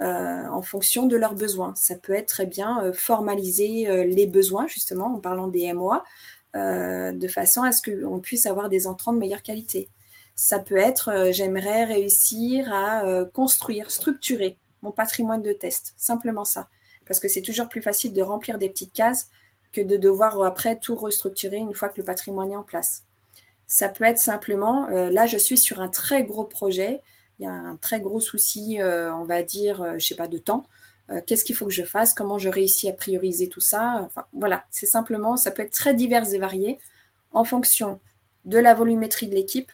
euh, 0.01 0.47
en 0.49 0.63
fonction 0.63 1.07
de 1.07 1.17
leurs 1.17 1.35
besoins. 1.35 1.75
Ça 1.77 1.97
peut 1.97 2.15
être 2.15 2.29
très 2.29 2.47
bien 2.47 2.83
euh, 2.83 2.93
formaliser 2.93 4.05
les 4.07 4.27
besoins 4.27 4.67
justement 4.67 5.15
en 5.15 5.19
parlant 5.19 5.49
des 5.49 5.73
MOA 5.73 6.05
de 6.55 7.29
façon 7.29 7.63
à 7.63 7.73
ce 7.73 7.83
qu'on 7.83 8.19
puisse 8.19 8.47
avoir 8.47 8.69
des 8.69 8.87
entrants 8.87 9.13
de 9.13 9.19
meilleure 9.19 9.43
qualité. 9.43 9.89
Ça 10.39 10.61
peut 10.61 10.77
être 10.77 11.11
euh, 11.11 11.33
j'aimerais 11.33 11.85
réussir 11.85 12.73
à 12.73 13.05
euh, 13.05 13.25
construire, 13.25 13.91
structurer 13.91 14.57
mon 14.83 14.93
patrimoine 14.93 15.43
de 15.43 15.53
test. 15.53 15.95
Simplement 15.97 16.45
ça. 16.45 16.69
Parce 17.07 17.19
que 17.19 17.27
c'est 17.27 17.43
toujours 17.43 17.69
plus 17.69 17.83
facile 17.83 18.13
de 18.13 18.23
remplir 18.23 18.57
des 18.57 18.69
petites 18.69 18.93
cases 18.93 19.31
que 19.73 19.81
de 19.81 19.97
devoir 19.97 20.39
euh, 20.39 20.47
après 20.47 20.79
tout 20.79 20.95
restructurer 20.95 21.57
une 21.57 21.75
fois 21.75 21.89
que 21.89 21.99
le 21.99 22.05
patrimoine 22.05 22.53
est 22.53 22.57
en 22.57 22.63
place. 22.63 23.03
Ça 23.67 23.89
peut 23.89 24.05
être 24.05 24.21
simplement, 24.21 24.89
là 24.89 25.27
je 25.27 25.37
suis 25.37 25.59
sur 25.59 25.81
un 25.83 25.89
très 25.89 26.25
gros 26.25 26.45
projet, 26.45 27.03
il 27.39 27.45
y 27.45 27.47
a 27.47 27.53
un 27.53 27.77
très 27.77 28.01
gros 28.01 28.21
souci, 28.21 28.79
on 28.83 29.25
va 29.25 29.43
dire, 29.43 29.85
je 29.91 29.95
ne 29.95 29.99
sais 29.99 30.17
pas, 30.17 30.29
de 30.29 30.39
temps. 30.39 30.67
Qu'est-ce 31.27 31.45
qu'il 31.45 31.55
faut 31.55 31.67
que 31.67 31.73
je 31.73 31.85
fasse? 31.85 32.13
Comment 32.13 32.39
je 32.39 32.49
réussis 32.49 32.89
à 32.89 32.93
prioriser 32.93 33.49
tout 33.49 33.61
ça? 33.61 34.09
Voilà, 34.33 34.65
c'est 34.71 34.87
simplement, 34.87 35.37
ça 35.37 35.51
peut 35.51 35.63
être 35.63 35.73
très 35.73 35.95
divers 35.95 36.33
et 36.35 36.39
varié 36.39 36.79
en 37.33 37.45
fonction 37.45 38.01
de 38.45 38.59
la 38.59 38.75
volumétrie 38.75 39.29
de 39.29 39.35
l'équipe, 39.35 39.71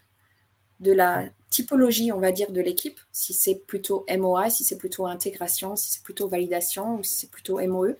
de 0.80 0.92
la 0.92 1.24
typologie, 1.50 2.12
on 2.12 2.18
va 2.18 2.32
dire, 2.32 2.50
de 2.50 2.60
l'équipe, 2.60 2.98
si 3.12 3.32
c'est 3.32 3.54
plutôt 3.54 4.04
MOA, 4.10 4.50
si 4.50 4.64
c'est 4.64 4.76
plutôt 4.76 5.06
intégration, 5.06 5.76
si 5.76 5.92
c'est 5.92 6.02
plutôt 6.02 6.28
validation 6.28 7.02
si 7.02 7.20
c'est 7.20 7.30
plutôt 7.30 7.60
MOE, 7.60 7.94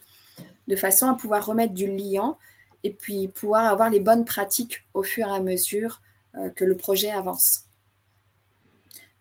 de 0.66 0.76
façon 0.76 1.06
à 1.06 1.14
pouvoir 1.14 1.46
remettre 1.46 1.72
du 1.72 1.86
liant 1.86 2.36
et 2.82 2.90
puis 2.90 3.28
pouvoir 3.28 3.66
avoir 3.66 3.90
les 3.90 4.00
bonnes 4.00 4.24
pratiques 4.24 4.84
au 4.92 5.02
fur 5.02 5.28
et 5.28 5.30
à 5.30 5.40
mesure 5.40 6.02
euh, 6.36 6.50
que 6.50 6.64
le 6.64 6.76
projet 6.76 7.10
avance. 7.10 7.64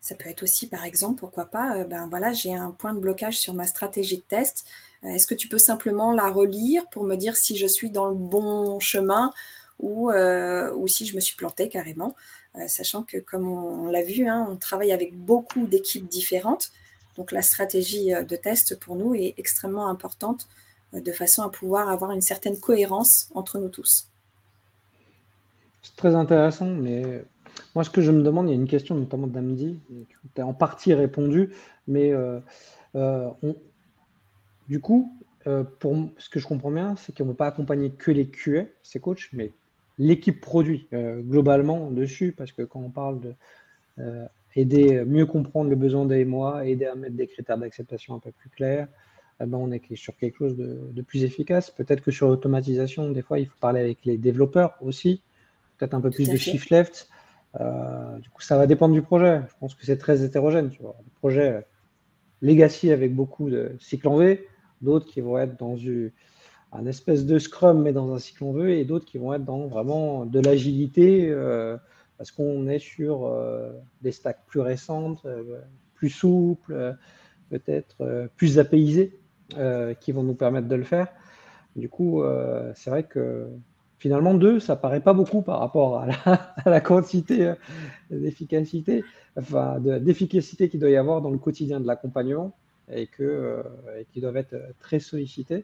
Ça 0.04 0.14
peut 0.14 0.30
être 0.30 0.44
aussi, 0.44 0.68
par 0.68 0.86
exemple, 0.86 1.20
pourquoi 1.20 1.46
pas, 1.46 1.78
euh, 1.78 1.84
ben 1.86 2.08
voilà, 2.08 2.32
j'ai 2.32 2.54
un 2.54 2.70
point 2.72 2.94
de 2.94 3.00
blocage 3.00 3.40
sur 3.40 3.56
ma 3.56 3.66
stratégie 3.66 4.18
de 4.18 4.22
test. 4.22 4.66
Euh, 5.04 5.08
est-ce 5.08 5.26
que 5.26 5.34
tu 5.34 5.48
peux 5.48 5.58
simplement 5.58 6.12
la 6.12 6.30
relire 6.30 6.88
pour 6.92 7.04
me 7.04 7.16
dire 7.16 7.36
si 7.36 7.58
je 7.58 7.66
suis 7.66 7.90
dans 7.90 8.08
le 8.08 8.16
bon 8.16 8.80
chemin 8.80 9.32
ou, 9.80 10.12
ou 10.12 10.88
si 10.88 11.06
je 11.06 11.16
me 11.16 11.20
suis 11.20 11.36
plantée 11.36 11.68
carrément 11.68 12.16
euh, 12.58 12.68
sachant 12.68 13.04
que, 13.04 13.18
comme 13.18 13.48
on, 13.48 13.90
l'a 13.90 14.04
vu, 14.04 14.28
hein, 14.28 14.48
on 14.50 14.56
travaille 14.56 14.92
avec 14.92 15.18
beaucoup 15.18 15.66
d'équipes 15.66 16.08
différentes. 16.08 16.72
Donc 17.18 17.32
la 17.32 17.42
stratégie 17.42 18.14
euh, 18.14 18.24
de 18.24 18.36
test 18.36 18.80
pour 18.80 18.96
nous 18.96 19.16
est 19.16 19.34
extrêmement 19.38 19.88
importante 19.88 20.48
euh, 20.94 21.02
de 21.02 21.12
façon 21.12 21.42
à 21.42 21.50
pouvoir 21.50 21.90
avoir 21.90 22.12
une 22.12 22.22
certaine 22.22 22.60
cohérence 22.60 23.30
entre 23.34 23.58
nous 23.58 23.70
tous. 23.70 24.08
C'est 25.82 25.96
très 25.96 26.14
intéressant, 26.16 26.68
mais 26.68 27.26
moi 27.76 27.84
ce 27.84 27.90
que 27.90 28.02
je 28.02 28.12
me 28.12 28.22
demande, 28.22 28.48
il 28.48 28.52
y 28.52 28.54
a 28.54 28.56
une 28.56 28.68
question 28.68 28.96
notamment 28.96 29.28
d'Amdi, 29.28 29.80
tu 30.36 30.42
as 30.42 30.46
en 30.46 30.54
partie 30.54 30.94
répondu, 30.94 31.50
mais 31.88 32.14
du 34.70 34.80
coup, 34.80 35.18
pour 35.80 36.10
ce 36.18 36.30
que 36.30 36.40
je 36.40 36.48
comprends 36.48 36.72
bien, 36.72 36.96
c'est 36.96 37.16
qu'on 37.16 37.26
ne 37.26 37.30
veut 37.30 37.36
pas 37.36 37.48
accompagner 37.48 37.92
que 37.92 38.12
les 38.12 38.28
QA, 38.28 38.66
ces 38.82 39.00
coachs, 39.00 39.30
mais 39.34 39.52
l'équipe 39.98 40.40
produit 40.42 40.88
euh, 40.94 41.22
globalement 41.22 41.92
dessus, 41.92 42.34
parce 42.36 42.52
que 42.52 42.64
quand 42.64 42.80
on 42.80 42.90
parle 42.90 43.20
de 43.20 43.34
euh, 44.00 44.26
aider 44.56 45.04
mieux 45.06 45.26
comprendre 45.26 45.70
le 45.70 45.76
besoin 45.76 46.06
des 46.06 46.26
mois, 46.26 46.66
aider 46.66 46.86
à 46.86 46.96
mettre 46.96 47.16
des 47.16 47.28
critères 47.28 47.58
d'acceptation 47.58 48.16
un 48.16 48.20
peu 48.20 48.32
plus 48.32 48.50
clairs, 48.50 48.88
eh 49.42 49.46
ben 49.46 49.58
on 49.58 49.72
est 49.72 49.96
sur 49.96 50.16
quelque 50.16 50.38
chose 50.38 50.56
de, 50.56 51.02
plus 51.02 51.24
efficace. 51.24 51.72
Peut-être 51.72 52.02
que 52.02 52.12
sur 52.12 52.28
l'automatisation, 52.28 53.10
des 53.12 53.22
fois, 53.22 53.40
il 53.40 53.48
faut 53.48 53.58
parler 53.60 53.82
avec 53.82 54.06
les 54.06 54.18
développeurs 54.18 54.78
aussi, 54.82 55.22
peut-être 55.78 55.96
un 55.96 56.02
peu 56.02 56.12
plus 56.12 56.30
de 56.30 56.38
shift 56.38 56.70
left. 56.70 57.10
Euh, 57.60 58.18
du 58.20 58.30
coup, 58.30 58.42
ça 58.42 58.58
va 58.58 58.68
dépendre 58.68 58.94
du 58.94 59.02
projet. 59.02 59.42
Je 59.48 59.54
pense 59.60 59.76
que 59.76 59.86
c'est 59.86 59.98
très 59.98 60.24
hétérogène. 60.24 60.70
Tu 60.70 60.82
vois. 60.82 60.96
Des 61.04 61.12
projets 61.12 61.66
legacy 62.42 62.92
avec 62.92 63.16
beaucoup 63.16 63.50
de 63.50 63.76
cycles 63.80 64.08
en 64.08 64.18
V, 64.18 64.48
d'autres 64.82 65.06
qui 65.06 65.22
vont 65.22 65.38
être 65.38 65.58
dans 65.58 65.78
un 66.74 66.86
espèce 66.86 67.26
de 67.26 67.40
scrum, 67.40 67.82
mais 67.82 67.94
dans 67.94 68.14
un 68.14 68.20
cycle 68.20 68.44
en 68.44 68.52
veut, 68.52 68.72
et 68.72 68.84
d'autres 68.84 69.06
qui 69.06 69.18
vont 69.18 69.34
être 69.34 69.46
dans 69.46 69.68
vraiment 69.68 70.26
de 70.26 70.40
l'agilité, 70.40 71.30
euh, 71.30 71.78
parce 72.18 72.32
qu'on 72.32 72.68
est 72.68 72.80
sur 72.80 73.26
euh, 73.26 73.72
des 74.02 74.12
stacks 74.12 74.42
plus 74.48 74.60
récentes, 74.60 75.26
euh, 75.26 75.62
plus 75.94 76.10
souples, 76.10 76.96
peut-être 77.50 78.30
plus 78.36 78.60
apaisés, 78.60 79.20
qui 80.02 80.12
vont 80.12 80.24
nous 80.24 80.34
permettre 80.34 80.68
de 80.68 80.76
le 80.76 80.84
faire. 80.84 81.08
Du 81.78 81.88
coup, 81.88 82.22
c'est 82.76 82.90
vrai 82.90 83.04
que 83.04 83.48
finalement, 84.04 84.34
deux, 84.34 84.60
ça 84.60 84.76
paraît 84.76 85.00
pas 85.00 85.14
beaucoup 85.14 85.42
par 85.42 85.60
rapport 85.60 85.98
à 85.98 86.08
la, 86.66 86.82
quantité 86.82 87.54
d'efficacité, 88.12 89.06
enfin, 89.38 89.80
d'efficacité 89.80 90.68
qu'il 90.68 90.82
doit 90.82 90.90
y 90.90 90.98
avoir 90.98 91.22
dans 91.22 91.30
le 91.30 91.38
quotidien 91.38 91.80
de 91.80 91.88
l'accompagnement 91.88 92.54
et, 92.92 93.04
et 93.04 94.06
qui 94.12 94.20
doivent 94.20 94.36
être 94.36 94.58
très 94.82 95.00
sollicités. 95.00 95.64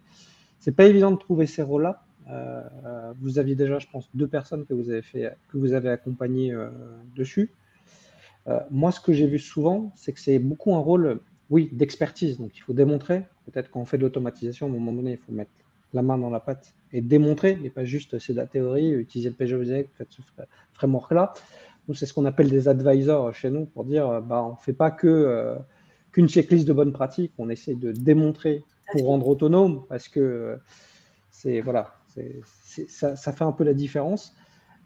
C'est 0.62 0.72
pas 0.72 0.86
évident 0.86 1.12
de 1.12 1.18
trouver 1.18 1.48
ces 1.48 1.64
rôles-là. 1.64 2.02
Euh, 2.32 3.14
vous 3.20 3.40
aviez 3.40 3.56
déjà, 3.56 3.78
je 3.78 3.88
pense, 3.92 4.10
deux 4.14 4.28
personnes 4.28 4.66
que 4.66 4.74
vous 4.74 4.90
avez 4.90 5.02
fait, 5.02 5.36
que 5.52 5.58
vous 5.58 5.74
avez 5.74 5.90
accompagnées 5.90 6.54
euh, 6.54 6.70
dessus. 7.18 7.52
Euh, 8.48 8.62
moi, 8.72 8.94
ce 8.94 9.02
que 9.02 9.12
j'ai 9.12 9.28
vu 9.28 9.38
souvent, 9.38 9.92
c'est 9.98 10.14
que 10.14 10.22
c'est 10.22 10.40
beaucoup 10.40 10.74
un 10.76 10.80
rôle, 10.80 11.20
oui, 11.50 11.68
d'expertise. 11.74 12.38
Donc, 12.38 12.56
il 12.56 12.62
faut 12.62 12.72
démontrer. 12.72 13.26
Peut-être 13.52 13.70
quand 13.70 13.82
on 13.82 13.86
fait 13.86 13.98
de 13.98 14.04
l'automatisation, 14.04 14.68
à 14.68 14.70
un 14.70 14.72
moment 14.72 14.94
donné, 14.94 15.12
il 15.12 15.18
faut 15.18 15.34
mettre 15.34 15.52
la 15.94 16.02
main 16.02 16.18
dans 16.18 16.30
la 16.30 16.40
pâte 16.40 16.74
et 16.92 17.02
démontrer, 17.02 17.60
et 17.64 17.70
pas 17.70 17.86
juste 17.86 18.20
c'est 18.20 18.34
de 18.34 18.38
la 18.38 18.48
théorie, 18.48 18.92
utiliser 18.92 19.30
le 19.30 19.36
faites 19.36 20.08
ce 20.10 20.22
framework-là. 20.74 21.34
Nous, 21.88 21.96
c'est 21.96 22.06
ce 22.06 22.14
qu'on 22.14 22.26
appelle 22.26 22.50
des 22.50 22.68
advisors 22.68 23.34
chez 23.34 23.50
nous 23.50 23.66
pour 23.66 23.84
dire, 23.84 24.22
bah, 24.22 24.44
on 24.44 24.52
ne 24.52 24.58
fait 24.58 24.74
pas 24.74 24.92
que 24.92 25.56
qu'une 26.12 26.28
checklist 26.28 26.68
de 26.68 26.74
bonnes 26.74 26.94
pratiques, 26.94 27.34
on 27.38 27.50
essaie 27.50 27.76
de 27.76 27.92
démontrer 27.92 28.64
pour 28.92 29.06
rendre 29.06 29.28
autonome, 29.28 29.84
parce 29.88 30.08
que 30.08 30.58
c'est 31.30 31.62
voilà, 31.62 31.94
ça, 32.88 33.16
ça, 33.16 33.34
fait 33.34 33.44
un 33.44 33.52
peu 33.52 33.64
la 33.64 33.74
différence. 33.74 34.36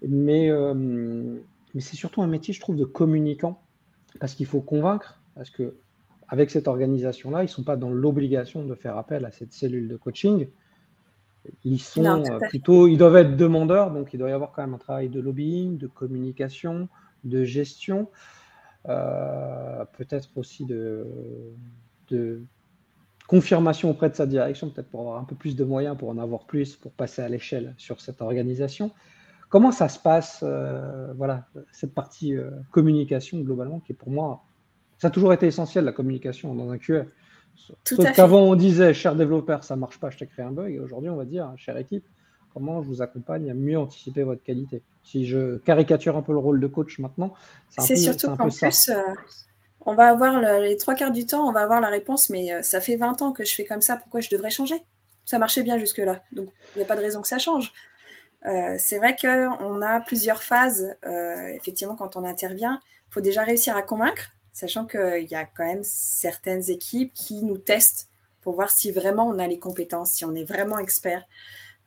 Mais, 0.07 0.49
euh, 0.49 0.73
mais 1.73 1.81
c'est 1.81 1.95
surtout 1.95 2.21
un 2.21 2.27
métier, 2.27 2.53
je 2.53 2.59
trouve, 2.59 2.75
de 2.75 2.85
communicant, 2.85 3.61
parce 4.19 4.35
qu'il 4.35 4.45
faut 4.45 4.61
convaincre, 4.61 5.21
parce 5.35 5.49
que 5.49 5.75
avec 6.27 6.49
cette 6.51 6.67
organisation-là, 6.67 7.41
ils 7.41 7.45
ne 7.45 7.49
sont 7.49 7.63
pas 7.63 7.77
dans 7.77 7.89
l'obligation 7.89 8.65
de 8.65 8.75
faire 8.75 8.97
appel 8.97 9.25
à 9.25 9.31
cette 9.31 9.53
cellule 9.53 9.87
de 9.87 9.95
coaching. 9.95 10.47
Ils 11.63 11.79
sont 11.79 12.05
euh, 12.05 12.39
plutôt, 12.49 12.87
ils 12.87 12.97
doivent 12.97 13.17
être 13.17 13.35
demandeurs, 13.35 13.91
donc 13.91 14.13
il 14.13 14.17
doit 14.17 14.29
y 14.29 14.33
avoir 14.33 14.51
quand 14.51 14.61
même 14.61 14.73
un 14.73 14.79
travail 14.79 15.09
de 15.09 15.19
lobbying, 15.19 15.77
de 15.77 15.87
communication, 15.87 16.87
de 17.23 17.43
gestion, 17.43 18.09
euh, 18.87 19.83
peut-être 19.97 20.29
aussi 20.35 20.65
de, 20.65 21.05
de 22.09 22.41
confirmation 23.27 23.89
auprès 23.89 24.09
de 24.09 24.15
sa 24.15 24.25
direction, 24.25 24.69
peut-être 24.69 24.89
pour 24.89 25.01
avoir 25.01 25.17
un 25.17 25.25
peu 25.25 25.35
plus 25.35 25.55
de 25.55 25.63
moyens, 25.63 25.97
pour 25.97 26.09
en 26.09 26.17
avoir 26.17 26.45
plus, 26.45 26.75
pour 26.75 26.91
passer 26.91 27.21
à 27.21 27.29
l'échelle 27.29 27.73
sur 27.77 27.99
cette 28.01 28.21
organisation. 28.21 28.91
comment 29.49 29.71
ça 29.71 29.89
se 29.89 29.99
passe, 29.99 30.43
voilà, 31.15 31.45
cette 31.71 31.93
partie 31.93 32.35
communication 32.71 33.39
globalement, 33.39 33.79
qui 33.79 33.93
est 33.93 33.95
pour 33.95 34.09
moi, 34.09 34.43
ça 34.97 35.07
a 35.07 35.11
toujours 35.11 35.33
été 35.33 35.47
essentiel 35.47 35.83
la 35.83 35.91
communication 35.91 36.53
dans 36.55 36.71
un 36.71 36.77
QA. 37.55 37.95
Sauf 37.95 38.11
qu'avant 38.13 38.41
on 38.41 38.55
disait, 38.55 38.93
cher 38.93 39.15
développeur, 39.15 39.63
ça 39.63 39.75
marche 39.75 39.99
pas, 39.99 40.09
je 40.09 40.17
t'ai 40.17 40.27
créé 40.27 40.45
un 40.45 40.51
bug, 40.51 40.73
et 40.73 40.79
aujourd'hui 40.79 41.09
on 41.09 41.15
va 41.15 41.25
dire, 41.25 41.51
chère 41.57 41.77
équipe, 41.77 42.05
comment 42.53 42.81
je 42.81 42.87
vous 42.87 43.01
accompagne 43.01 43.49
à 43.49 43.53
mieux 43.53 43.77
anticiper 43.77 44.23
votre 44.23 44.43
qualité? 44.43 44.81
Si 45.03 45.25
je 45.25 45.57
caricature 45.57 46.15
un 46.15 46.21
peu 46.21 46.31
le 46.31 46.37
rôle 46.37 46.59
de 46.59 46.67
coach 46.67 46.99
maintenant, 46.99 47.33
c'est 47.69 47.95
surtout 47.95 48.35
qu'en 48.35 48.49
plus, 48.49 48.89
euh, 48.89 49.01
on 49.85 49.95
va 49.95 50.09
avoir 50.09 50.39
les 50.61 50.77
trois 50.77 50.95
quarts 50.95 51.11
du 51.11 51.25
temps, 51.25 51.47
on 51.47 51.51
va 51.51 51.61
avoir 51.61 51.81
la 51.81 51.89
réponse, 51.89 52.29
mais 52.29 52.53
euh, 52.53 52.61
ça 52.61 52.79
fait 52.79 52.95
20 52.95 53.21
ans 53.21 53.31
que 53.31 53.43
je 53.43 53.53
fais 53.53 53.65
comme 53.65 53.81
ça, 53.81 53.97
pourquoi 53.97 54.21
je 54.21 54.29
devrais 54.29 54.49
changer? 54.49 54.75
Ça 55.25 55.39
marchait 55.39 55.63
bien 55.63 55.77
jusque-là, 55.77 56.21
donc 56.31 56.49
il 56.75 56.79
n'y 56.79 56.83
a 56.83 56.87
pas 56.87 56.95
de 56.95 57.01
raison 57.01 57.21
que 57.21 57.27
ça 57.27 57.39
change. 57.39 57.73
Euh, 58.45 58.75
c'est 58.77 58.97
vrai 58.97 59.15
qu'on 59.19 59.81
a 59.81 60.01
plusieurs 60.01 60.43
phases, 60.43 60.95
effectivement, 61.55 61.95
quand 61.95 62.15
on 62.17 62.23
intervient. 62.23 62.79
Il 63.09 63.13
faut 63.13 63.21
déjà 63.21 63.43
réussir 63.43 63.75
à 63.77 63.83
convaincre, 63.83 64.31
sachant 64.53 64.85
qu'il 64.85 65.27
y 65.29 65.35
a 65.35 65.45
quand 65.45 65.65
même 65.65 65.83
certaines 65.83 66.69
équipes 66.69 67.13
qui 67.13 67.43
nous 67.43 67.57
testent 67.57 68.07
pour 68.41 68.53
voir 68.53 68.69
si 68.69 68.91
vraiment 68.91 69.27
on 69.27 69.39
a 69.39 69.47
les 69.47 69.59
compétences, 69.59 70.11
si 70.11 70.25
on 70.25 70.35
est 70.35 70.43
vraiment 70.43 70.77
expert. 70.77 71.25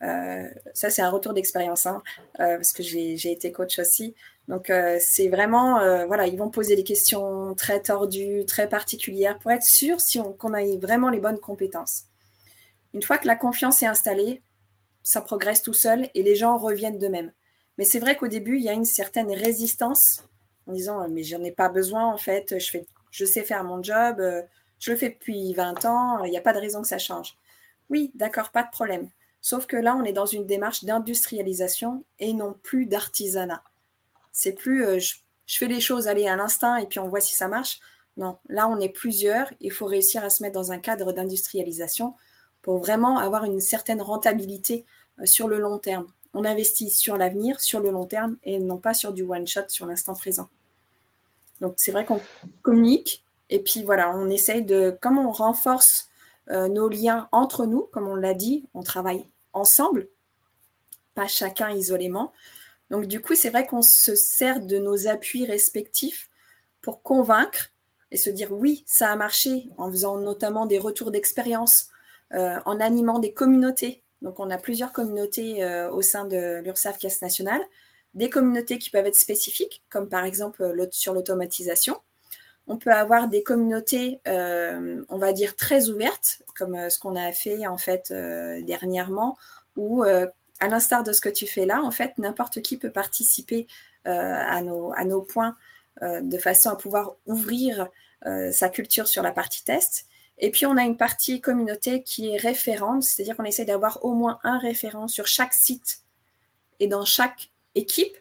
Euh, 0.03 0.49
ça, 0.75 0.91
c'est 0.91 1.03
un 1.03 1.11
retour 1.11 1.33
d'expérience, 1.33 1.87
hein, 1.87 2.03
euh, 2.41 2.57
parce 2.57 2.73
que 2.73 2.83
j'ai 2.83 3.31
été 3.31 3.53
coach 3.53 3.79
aussi. 3.79 4.15
Donc, 4.49 4.71
euh, 4.71 4.99
c'est 5.01 5.29
vraiment, 5.29 6.07
voilà, 6.07 6.27
ils 6.27 6.37
vont 6.37 6.51
poser 6.51 6.77
des 6.77 6.85
questions 6.85 7.55
très 7.55 7.81
tordues, 7.81 8.45
très 8.47 8.69
particulières, 8.69 9.39
pour 9.39 9.51
être 9.51 9.65
sûr 9.65 10.01
si 10.01 10.21
qu'on 10.39 10.55
a 10.55 10.65
vraiment 10.77 11.11
les 11.11 11.21
bonnes 11.21 11.41
compétences. 11.41 12.05
Une 12.95 13.03
fois 13.03 13.19
que 13.19 13.27
la 13.27 13.37
confiance 13.37 13.83
est 13.83 13.87
installée, 13.87 14.43
ça 15.03 15.21
progresse 15.21 15.63
tout 15.63 15.75
seul 15.75 16.09
et 16.15 16.23
les 16.23 16.35
gens 16.35 16.59
reviennent 16.59 16.99
d'eux-mêmes. 16.99 17.33
Mais 17.79 17.85
c'est 17.85 17.99
vrai 17.99 18.17
qu'au 18.17 18.29
début, 18.29 18.57
il 18.57 18.65
y 18.65 18.69
a 18.69 18.73
une 18.73 18.85
certaine 18.85 19.31
résistance 19.31 20.26
en 20.67 20.73
disant, 20.73 21.09
mais 21.09 21.23
j'en 21.23 21.43
ai 21.43 21.53
pas 21.53 21.69
besoin, 21.69 22.07
en 22.07 22.19
fait, 22.19 22.57
je, 22.59 23.25
sais 23.25 23.45
faire 23.45 23.65
mon 23.65 23.83
job, 23.83 24.23
je 24.79 24.91
le 24.91 24.97
fais 24.97 25.11
depuis 25.11 25.55
20 25.55 25.85
ans, 25.85 26.25
il 26.25 26.31
n'y 26.31 26.39
a 26.39 26.41
pas 26.41 26.53
de 26.53 26.59
raison 26.59 26.83
que 26.83 26.89
ça 26.89 26.99
change. 26.99 27.37
Oui, 27.89 28.11
d'accord, 28.15 28.51
pas 28.51 28.63
de 28.63 28.71
problème. 28.71 29.09
Sauf 29.41 29.67
que 29.67 29.77
là, 29.77 29.95
on 29.97 30.05
est 30.05 30.13
dans 30.13 30.27
une 30.27 30.45
démarche 30.45 30.85
d'industrialisation 30.85 32.05
et 32.19 32.33
non 32.33 32.55
plus 32.65 32.87
d'artisanat. 32.87 33.63
C'est 34.33 34.55
plus 34.55 34.85
euh, 34.85 34.99
je, 34.99 35.15
fais 35.47 35.69
les 35.69 35.81
choses 35.81 36.09
aller 36.09 36.27
à 36.27 36.35
l'instinct 36.35 36.79
et 36.79 36.87
puis 36.87 36.99
on 36.99 37.09
voit 37.09 37.21
si 37.21 37.35
ça 37.35 37.47
marche. 37.47 37.79
Non, 38.17 38.39
là, 38.49 38.67
on 38.69 38.81
est 38.81 38.89
plusieurs. 38.89 39.53
Il 39.61 39.71
faut 39.71 39.87
réussir 39.87 40.25
à 40.25 40.31
se 40.31 40.43
mettre 40.43 40.55
dans 40.55 40.73
un 40.73 40.79
cadre 40.79 41.13
d'industrialisation 41.13 42.15
pour 42.61 42.79
vraiment 42.79 43.19
avoir 43.19 43.45
une 43.45 43.61
certaine 43.61 44.03
rentabilité 44.03 44.85
euh, 45.21 45.27
sur 45.27 45.47
le 45.47 45.61
long 45.61 45.79
terme. 45.79 46.07
On 46.37 46.45
investit 46.45 46.91
sur 46.91 47.17
l'avenir, 47.17 47.61
sur 47.61 47.81
le 47.81 47.91
long 47.91 48.07
terme 48.07 48.37
et 48.45 48.61
non 48.61 48.79
pas 48.79 48.95
sur 48.95 49.13
du 49.13 49.23
one-shot 49.23 49.69
sur 49.69 49.87
l'instant 49.87 50.15
présent. 50.15 50.49
Donc, 51.61 51.75
c'est 51.79 51.91
vrai 51.91 52.05
qu'on 52.05 52.21
communique 52.63 53.25
et 53.49 53.61
puis 53.61 53.83
voilà, 53.83 54.15
on 54.17 54.29
essaye 54.29 54.65
de, 54.65 54.97
comme 55.01 55.19
on 55.19 55.31
renforce 55.31 56.09
euh, 56.51 56.69
nos 56.69 56.89
liens 56.89 57.29
entre 57.33 57.67
nous, 57.67 57.89
comme 57.93 58.09
on 58.09 58.17
l'a 58.17 58.35
dit, 58.35 58.69
on 58.75 58.83
travaille 58.83 59.27
ensemble, 59.53 60.09
pas 61.15 61.27
chacun 61.27 61.71
isolément. 61.71 62.33
Donc 62.91 63.07
du 63.07 63.21
coup, 63.21 63.35
c'est 63.35 63.51
vrai 63.51 63.67
qu'on 63.67 63.83
se 63.83 64.15
sert 64.15 64.61
de 64.61 64.79
nos 64.79 65.07
appuis 65.09 65.47
respectifs 65.47 66.31
pour 66.83 67.03
convaincre 67.03 67.71
et 68.11 68.17
se 68.17 68.31
dire 68.31 68.53
oui, 68.53 68.85
ça 68.87 69.11
a 69.11 69.17
marché, 69.17 69.69
en 69.77 69.91
faisant 69.91 70.19
notamment 70.19 70.67
des 70.67 70.79
retours 70.79 71.11
d'expérience, 71.11 71.89
euh, 72.33 72.59
en 72.65 72.81
animant 72.81 73.19
des 73.19 73.33
communautés. 73.33 74.03
Donc 74.23 74.41
on 74.41 74.51
a 74.51 74.59
plusieurs 74.59 74.93
communautés 74.93 75.63
euh, 75.63 75.91
au 75.91 76.03
sein 76.03 76.25
de 76.25 76.61
l'URSAF 76.63 76.99
Caisse 76.99 77.23
Nationale, 77.23 77.63
des 78.15 78.31
communautés 78.31 78.79
qui 78.79 78.91
peuvent 78.91 79.07
être 79.07 79.15
spécifiques, 79.15 79.83
comme 79.91 80.09
par 80.09 80.25
exemple 80.25 80.75
sur 80.91 81.13
l'automatisation. 81.13 82.01
On 82.69 82.79
peut 82.79 82.91
avoir 82.91 83.29
des 83.29 83.43
communautés, 83.43 84.21
euh, 84.27 85.05
on 85.09 85.19
va 85.19 85.33
dire, 85.33 85.55
très 85.55 85.89
ouvertes, 85.89 86.43
comme 86.57 86.75
euh, 86.75 86.91
ce 86.91 86.99
qu'on 86.99 87.15
a 87.15 87.31
fait 87.33 87.67
en 87.67 87.79
fait 87.79 88.11
euh, 88.11 88.61
dernièrement, 88.63 89.37
où, 89.77 90.03
à 90.03 90.69
l'instar 90.69 91.03
de 91.05 91.13
ce 91.13 91.21
que 91.21 91.29
tu 91.29 91.47
fais 91.47 91.67
là, 91.67 91.83
en 91.83 91.91
fait, 91.91 92.17
n'importe 92.17 92.63
qui 92.63 92.79
peut 92.79 92.91
participer 92.91 93.67
à 94.07 94.63
nos 94.63 95.21
points 95.21 95.55
de 96.01 96.39
façon 96.39 96.71
à 96.71 96.77
pouvoir 96.77 97.17
ouvrir 97.27 97.87
sa 98.25 98.71
culture 98.71 99.07
sur 99.07 99.23
la 99.23 99.33
partie 99.33 99.65
test. 99.65 100.07
Et 100.39 100.51
puis, 100.51 100.67
on 100.67 100.77
a 100.77 100.83
une 100.83 100.97
partie 100.97 101.41
communauté 101.41 102.03
qui 102.03 102.31
est 102.31 102.37
référente, 102.37 103.03
c'est-à-dire 103.03 103.37
qu'on 103.37 103.45
essaie 103.45 103.65
d'avoir 103.65 104.05
au 104.05 104.13
moins 104.13 104.39
un 104.45 104.59
référent 104.59 105.09
sur 105.09 105.27
chaque 105.27 105.55
site 105.55 106.03
et 106.79 106.89
dans 106.89 107.05
chaque 107.05 107.51
équipe, 107.75 108.17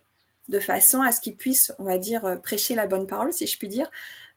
de 0.47 0.59
façon 0.59 1.01
à 1.01 1.11
ce 1.11 1.21
qu'ils 1.21 1.35
puissent, 1.35 1.73
on 1.79 1.85
va 1.85 1.97
dire, 1.97 2.39
prêcher 2.43 2.75
la 2.75 2.87
bonne 2.87 3.07
parole, 3.07 3.33
si 3.33 3.47
je 3.47 3.57
puis 3.57 3.67
dire, 3.67 3.89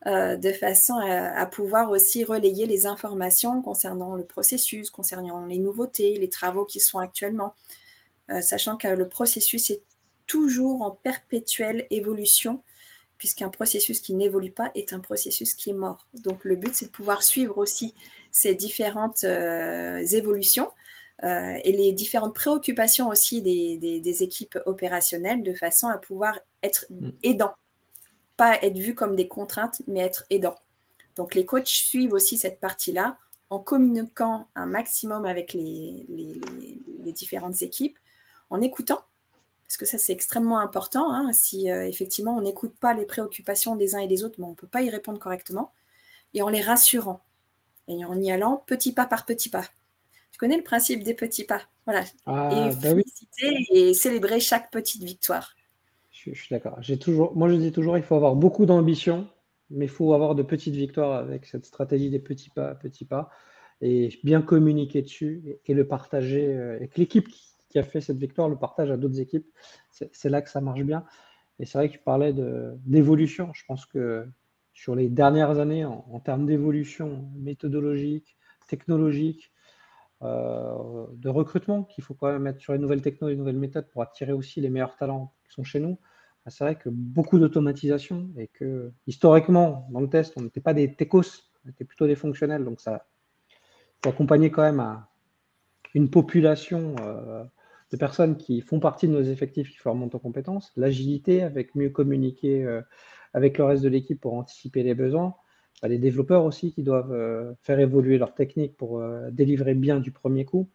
euh, 0.07 0.37
de 0.37 0.53
façon 0.53 0.97
à, 0.97 1.45
pouvoir 1.47 1.91
aussi 1.91 2.23
relayer 2.23 2.67
les 2.67 2.87
informations 2.87 3.61
concernant 3.63 4.15
le 4.15 4.25
processus, 4.25 4.91
concernant 4.91 5.45
les 5.47 5.59
nouveautés, 5.59 6.17
les 6.19 6.29
travaux 6.29 6.65
qui 6.65 6.79
sont 6.79 6.99
actuellement, 6.99 7.55
euh, 8.31 8.41
sachant 8.41 8.77
que 8.77 8.87
le 8.87 9.09
processus 9.09 9.71
est 9.71 9.83
toujours 10.27 10.83
en 10.83 10.93
perpétuelle 10.93 11.87
évolution, 11.91 12.63
puisqu'un 13.19 13.49
processus 13.49 14.01
qui 14.01 14.15
n'évolue 14.15 14.53
pas 14.53 14.71
est 14.75 14.93
un 14.93 15.01
processus 15.01 15.55
qui 15.55 15.71
est 15.71 15.75
mort. 15.75 16.07
Donc 16.15 16.45
le 16.45 16.57
but, 16.57 16.75
c'est 16.75 16.87
de 16.87 16.91
pouvoir 16.91 17.23
suivre 17.23 17.59
aussi 17.59 17.95
ces 18.31 18.55
différentes 18.55 19.25
euh, 19.25 19.99
évolutions 19.99 20.71
et 21.25 21.73
les 21.73 21.91
différentes 21.91 22.33
préoccupations 22.33 23.09
aussi 23.09 23.43
des, 23.43 24.23
équipes 24.23 24.57
opérationnelles 24.67 25.43
de 25.43 25.53
façon 25.53 25.89
à 25.89 25.99
pouvoir 25.99 26.39
être 26.63 26.87
mm. 26.91 27.11
aidant 27.25 27.55
pas 28.39 28.57
être 28.63 28.79
vu 28.79 28.95
comme 28.95 29.17
des 29.17 29.29
contraintes, 29.29 29.83
mais 29.87 30.01
être 30.01 30.25
aidant. 30.31 30.55
Donc 31.17 31.35
les 31.35 31.45
coachs 31.45 31.67
suivent 31.67 32.15
aussi 32.15 32.39
cette 32.39 32.61
partie-là 32.61 33.19
en 33.51 33.59
communiquant 33.59 34.47
un 34.55 34.67
maximum 34.67 35.27
avec 35.27 35.53
les, 35.53 36.07
différentes 37.13 37.63
équipes, 37.63 37.99
en 38.49 38.61
écoutant, 38.61 39.01
parce 39.69 39.77
que 39.77 39.87
ça 39.87 39.99
c'est 39.99 40.15
extrêmement 40.15 40.59
important. 40.59 41.13
Hein. 41.13 41.33
si 41.35 41.71
euh, 41.71 41.87
effectivement 41.87 42.37
on 42.37 42.41
n'écoute 42.41 42.75
pas 42.81 42.95
les 42.95 43.05
préoccupations 43.05 43.77
des 43.77 43.95
uns 43.95 43.99
et 43.99 44.09
des 44.09 44.25
autres, 44.25 44.37
mais 44.39 44.47
on 44.47 44.51
ne 44.51 44.55
peut 44.55 44.67
pas 44.67 44.83
y 44.83 44.89
répondre 44.89 45.19
correctement, 45.19 45.73
et 46.33 46.41
en 46.41 46.49
les 46.49 46.63
rassurant, 46.63 47.21
et 47.87 48.05
en 48.05 48.19
y 48.19 48.33
allant 48.33 48.65
petit 48.67 48.93
pas 48.93 49.07
par 49.07 49.27
petit 49.27 49.51
pas. 49.51 49.65
Tu 50.33 50.39
connais 50.39 50.57
le 50.57 50.63
principe 50.63 51.03
des 51.03 51.15
petits 51.15 51.45
pas? 51.45 51.63
Voilà. 51.85 52.05
Ah, 52.27 52.51
et 52.53 52.75
bah 52.77 52.91
féliciter 52.91 53.67
et 53.71 53.95
célébrer 53.95 54.41
chaque 54.41 54.71
petite 54.71 55.03
victoire. 55.03 55.55
Je, 56.11 56.33
suis 56.33 56.49
d'accord. 56.51 56.77
J'ai 56.81 56.99
toujours, 56.99 57.37
moi, 57.37 57.49
je 57.49 57.55
dis 57.55 57.73
toujours, 57.73 57.97
il 57.97 58.03
faut 58.03 58.15
avoir 58.15 58.35
beaucoup 58.35 58.67
d'ambition, 58.67 59.29
mais 59.71 59.85
il 59.85 59.91
faut 59.91 60.13
avoir 60.15 60.35
de 60.35 60.43
petites 60.43 60.75
victoires 60.75 61.13
avec 61.13 61.47
cette 61.47 61.65
stratégie 61.65 62.11
des 62.11 62.19
petits 62.19 62.51
pas, 62.51 62.75
petits 62.75 63.05
pas, 63.05 63.31
et 63.81 64.11
bien 64.25 64.43
communiquer 64.43 65.03
dessus 65.03 65.59
et, 65.65 65.75
le 65.75 65.87
partager. 65.87 66.55
Euh, 66.55 66.79
et 66.81 66.89
que 66.89 66.99
l'équipe 66.99 67.29
qui 67.29 67.49
a 67.79 67.83
fait 67.83 68.01
cette 68.01 68.19
victoire 68.19 68.49
le 68.49 68.57
partage 68.57 68.91
à 68.91 68.97
d'autres 68.97 69.21
équipes. 69.21 69.47
C'est 69.91 70.29
là 70.29 70.43
que 70.43 70.51
ça 70.51 70.61
marche 70.61 70.83
bien. 70.83 71.05
Et 71.59 71.67
c'est 71.67 71.79
vrai 71.79 71.89
que 71.89 71.95
tu 71.95 72.01
parlais 72.01 72.33
d'évolution. 72.33 73.51
Je 73.53 73.65
pense 73.67 73.87
que 73.87 74.27
sur 74.73 74.95
les 74.95 75.09
dernières 75.09 75.59
années, 75.59 75.85
en, 75.85 76.21
termes 76.21 76.47
d'évolution 76.47 77.29
méthodologique, 77.37 78.37
technologique, 78.69 79.53
euh, 80.23 81.07
de 81.13 81.29
recrutement, 81.29 81.85
qu'il 81.85 82.05
faut 82.05 82.15
quand 82.15 82.31
même 82.31 82.43
mettre 82.43 82.61
sur 82.61 82.73
les 82.73 82.79
nouvelles 82.79 83.03
technologies, 83.03 83.35
les 83.35 83.41
nouvelles 83.41 83.59
méthodes 83.59 83.89
pour 83.89 84.03
attirer 84.03 84.33
aussi 84.33 84.61
les 84.61 84.71
meilleurs 84.71 84.97
talents 84.97 85.33
qui 85.45 85.53
sont 85.53 85.65
chez 85.65 85.81
nous. 85.81 85.99
Bah, 86.45 86.51
c'est 86.51 86.65
vrai 86.65 86.77
que 86.77 86.89
beaucoup 86.89 87.39
d'automatisation 87.39 88.31
et 88.37 88.49
que 88.49 88.93
historiquement, 89.07 89.89
dans 89.91 90.01
le 90.01 90.09
test, 90.09 90.35
on 90.37 90.43
n'était 90.43 90.61
pas 90.61 90.75
des 90.75 90.95
techos, 90.95 91.43
on 91.65 91.71
était 91.71 91.85
plutôt 91.85 92.07
des 92.07 92.17
fonctionnels. 92.17 92.65
Donc 92.65 92.81
ça 92.81 93.07
faut 94.05 94.11
accompagner 94.11 94.51
quand 94.51 94.63
même 94.63 94.81
à 94.81 95.09
une 95.95 96.11
population 96.11 96.95
euh, 97.01 97.45
de 97.91 97.97
personnes 97.97 98.37
qui 98.37 98.61
font 98.61 98.81
partie 98.81 99.09
de 99.09 99.13
nos 99.13 99.23
effectifs, 99.23 99.71
qui 99.71 99.79
font 99.79 99.93
remonter 99.93 100.17
en 100.17 100.21
compétences, 100.21 100.73
l'agilité 100.77 101.43
avec 101.43 101.75
mieux 101.75 101.91
communiquer 101.91 102.65
euh, 102.65 102.83
avec 103.35 103.59
le 103.59 103.65
reste 103.65 103.83
de 103.83 103.89
l'équipe 103.89 104.21
pour 104.21 104.35
anticiper 104.35 104.83
les 104.83 104.95
besoins, 104.95 105.35
bah, 105.83 105.89
les 105.89 105.99
développeurs 105.99 106.45
aussi 106.45 106.73
qui 106.73 106.83
doivent 106.83 107.13
euh, 107.13 107.53
faire 107.63 107.81
évoluer 107.81 108.19
leur 108.19 108.35
technique 108.35 108.77
pour 108.77 109.03
délivrer 109.31 109.75
bien 109.75 110.01
du 110.01 110.13
premier 110.13 110.45
coup. 110.45 110.69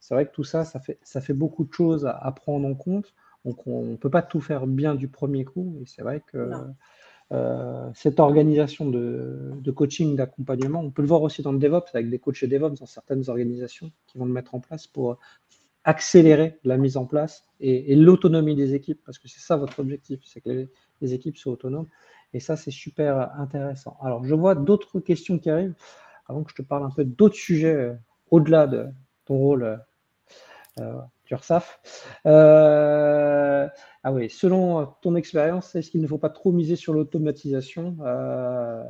C'est 0.00 0.14
vrai 0.14 0.26
que 0.26 0.32
tout 0.32 0.44
ça, 0.44 0.64
ça 0.64 0.80
fait, 0.80 0.98
ça 1.02 1.20
fait 1.20 1.32
beaucoup 1.32 1.64
de 1.64 1.72
choses 1.72 2.06
à 2.06 2.32
prendre 2.32 2.66
en 2.66 2.74
compte. 2.74 3.14
Donc 3.44 3.66
on 3.66 3.82
ne 3.84 3.96
peut 3.96 4.10
pas 4.10 4.22
tout 4.22 4.40
faire 4.40 4.66
bien 4.66 4.94
du 4.94 5.08
premier 5.08 5.44
coup. 5.44 5.78
Et 5.82 5.86
c'est 5.86 6.02
vrai 6.02 6.22
que 6.30 6.50
euh, 7.32 7.90
cette 7.94 8.20
organisation 8.20 8.88
de, 8.90 9.70
coaching, 9.74 10.16
d'accompagnement, 10.16 10.80
on 10.80 10.90
peut 10.90 11.02
le 11.02 11.08
voir 11.08 11.22
aussi 11.22 11.42
dans 11.42 11.52
le 11.52 11.58
DevOps, 11.58 11.94
avec 11.94 12.10
des 12.10 12.18
coachs 12.18 12.44
DevOps 12.44 12.78
dans 12.78 12.86
certaines 12.86 13.28
organisations 13.28 13.90
qui 14.06 14.18
vont 14.18 14.26
le 14.26 14.32
mettre 14.32 14.54
en 14.54 14.60
place 14.60 14.86
pour 14.86 15.18
accélérer 15.84 16.58
la 16.64 16.76
mise 16.76 16.96
en 16.96 17.04
place 17.04 17.46
et, 17.60 17.94
l'autonomie 17.94 18.56
des 18.56 18.74
équipes, 18.74 19.00
parce 19.04 19.18
que 19.18 19.28
c'est 19.28 19.40
ça 19.40 19.56
votre 19.56 19.80
objectif, 19.80 20.20
c'est 20.24 20.40
que 20.40 20.68
les, 21.00 21.14
équipes 21.14 21.36
soient 21.36 21.52
autonomes. 21.52 21.88
Et 22.32 22.40
ça, 22.40 22.56
c'est 22.56 22.70
super 22.70 23.30
intéressant. 23.38 23.96
Alors, 24.02 24.24
je 24.24 24.34
vois 24.34 24.54
d'autres 24.54 24.98
questions 25.00 25.38
qui 25.38 25.50
arrivent. 25.50 25.74
Avant 26.26 26.42
que 26.42 26.50
je 26.50 26.56
te 26.56 26.62
parle 26.62 26.84
un 26.84 26.90
peu 26.90 27.04
d'autres 27.04 27.36
sujets 27.36 27.74
euh, 27.74 27.94
au-delà 28.30 28.66
de 28.66 28.86
ton 29.26 29.36
rôle 29.36 29.78
euh, 30.80 31.00
URSAF. 31.30 31.80
Euh, 32.26 33.68
ah 34.02 34.12
oui, 34.12 34.28
selon 34.28 34.86
ton 35.02 35.14
expérience, 35.14 35.74
est-ce 35.74 35.90
qu'il 35.90 36.02
ne 36.02 36.06
faut 36.06 36.18
pas 36.18 36.30
trop 36.30 36.52
miser 36.52 36.76
sur 36.76 36.92
l'automatisation 36.92 37.96
euh, 38.00 38.82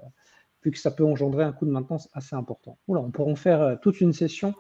vu 0.65 0.71
que 0.71 0.79
ça 0.79 0.91
peut 0.91 1.05
engendrer 1.05 1.45
un 1.45 1.53
coût 1.53 1.67
de 1.67 1.71
maintenance 1.71 2.09
assez 2.13 2.35
important? 2.35 2.79
Oula, 2.89 3.01
on 3.01 3.11
pourrait 3.11 3.31
en 3.31 3.37
faire 3.37 3.79
toute 3.83 4.01
une 4.01 4.13
session 4.13 4.55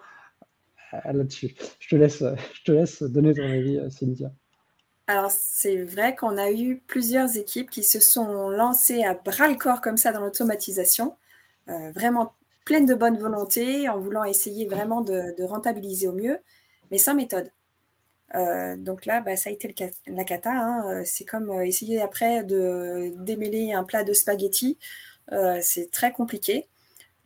Je, 1.80 1.88
te 1.88 2.72
laisse, 2.72 3.02
donner 3.02 3.34
ton 3.34 3.42
avis, 3.42 3.80
Cynthia. 3.90 4.30
Alors, 5.06 5.30
c'est 5.30 5.82
vrai 5.82 6.14
qu'on 6.14 6.38
a 6.38 6.50
eu 6.50 6.82
plusieurs 6.86 7.36
équipes 7.36 7.70
qui 7.70 7.82
se 7.82 8.00
sont 8.00 8.48
lancées 8.48 9.04
à 9.04 9.14
bras-le-corps 9.14 9.80
comme 9.80 9.96
ça 9.96 10.12
dans 10.12 10.20
l'automatisation, 10.20 11.14
vraiment 11.66 12.32
pleines 12.64 12.86
de 12.86 12.94
bonne 12.94 13.18
volonté, 13.18 13.88
en 13.88 13.98
voulant 13.98 14.24
essayer 14.24 14.66
vraiment 14.66 15.02
de 15.02 15.44
rentabiliser 15.44 16.08
au 16.08 16.12
mieux, 16.12 16.38
mais 16.90 16.98
sans 16.98 17.14
méthode. 17.14 17.50
Euh, 18.34 18.76
donc 18.76 19.06
là, 19.06 19.20
bah, 19.20 19.36
ça 19.36 19.50
a 19.50 19.52
été 19.52 19.74
la 20.06 20.24
cata. 20.24 20.50
Hein. 20.50 20.90
Euh, 20.90 21.02
c'est 21.04 21.24
comme 21.24 21.50
euh, 21.50 21.66
essayer 21.66 22.00
après 22.00 22.42
de 22.44 23.12
démêler 23.18 23.72
un 23.72 23.84
plat 23.84 24.04
de 24.04 24.12
spaghettis. 24.12 24.78
c'est 25.60 25.90
très 25.90 26.12
compliqué. 26.12 26.66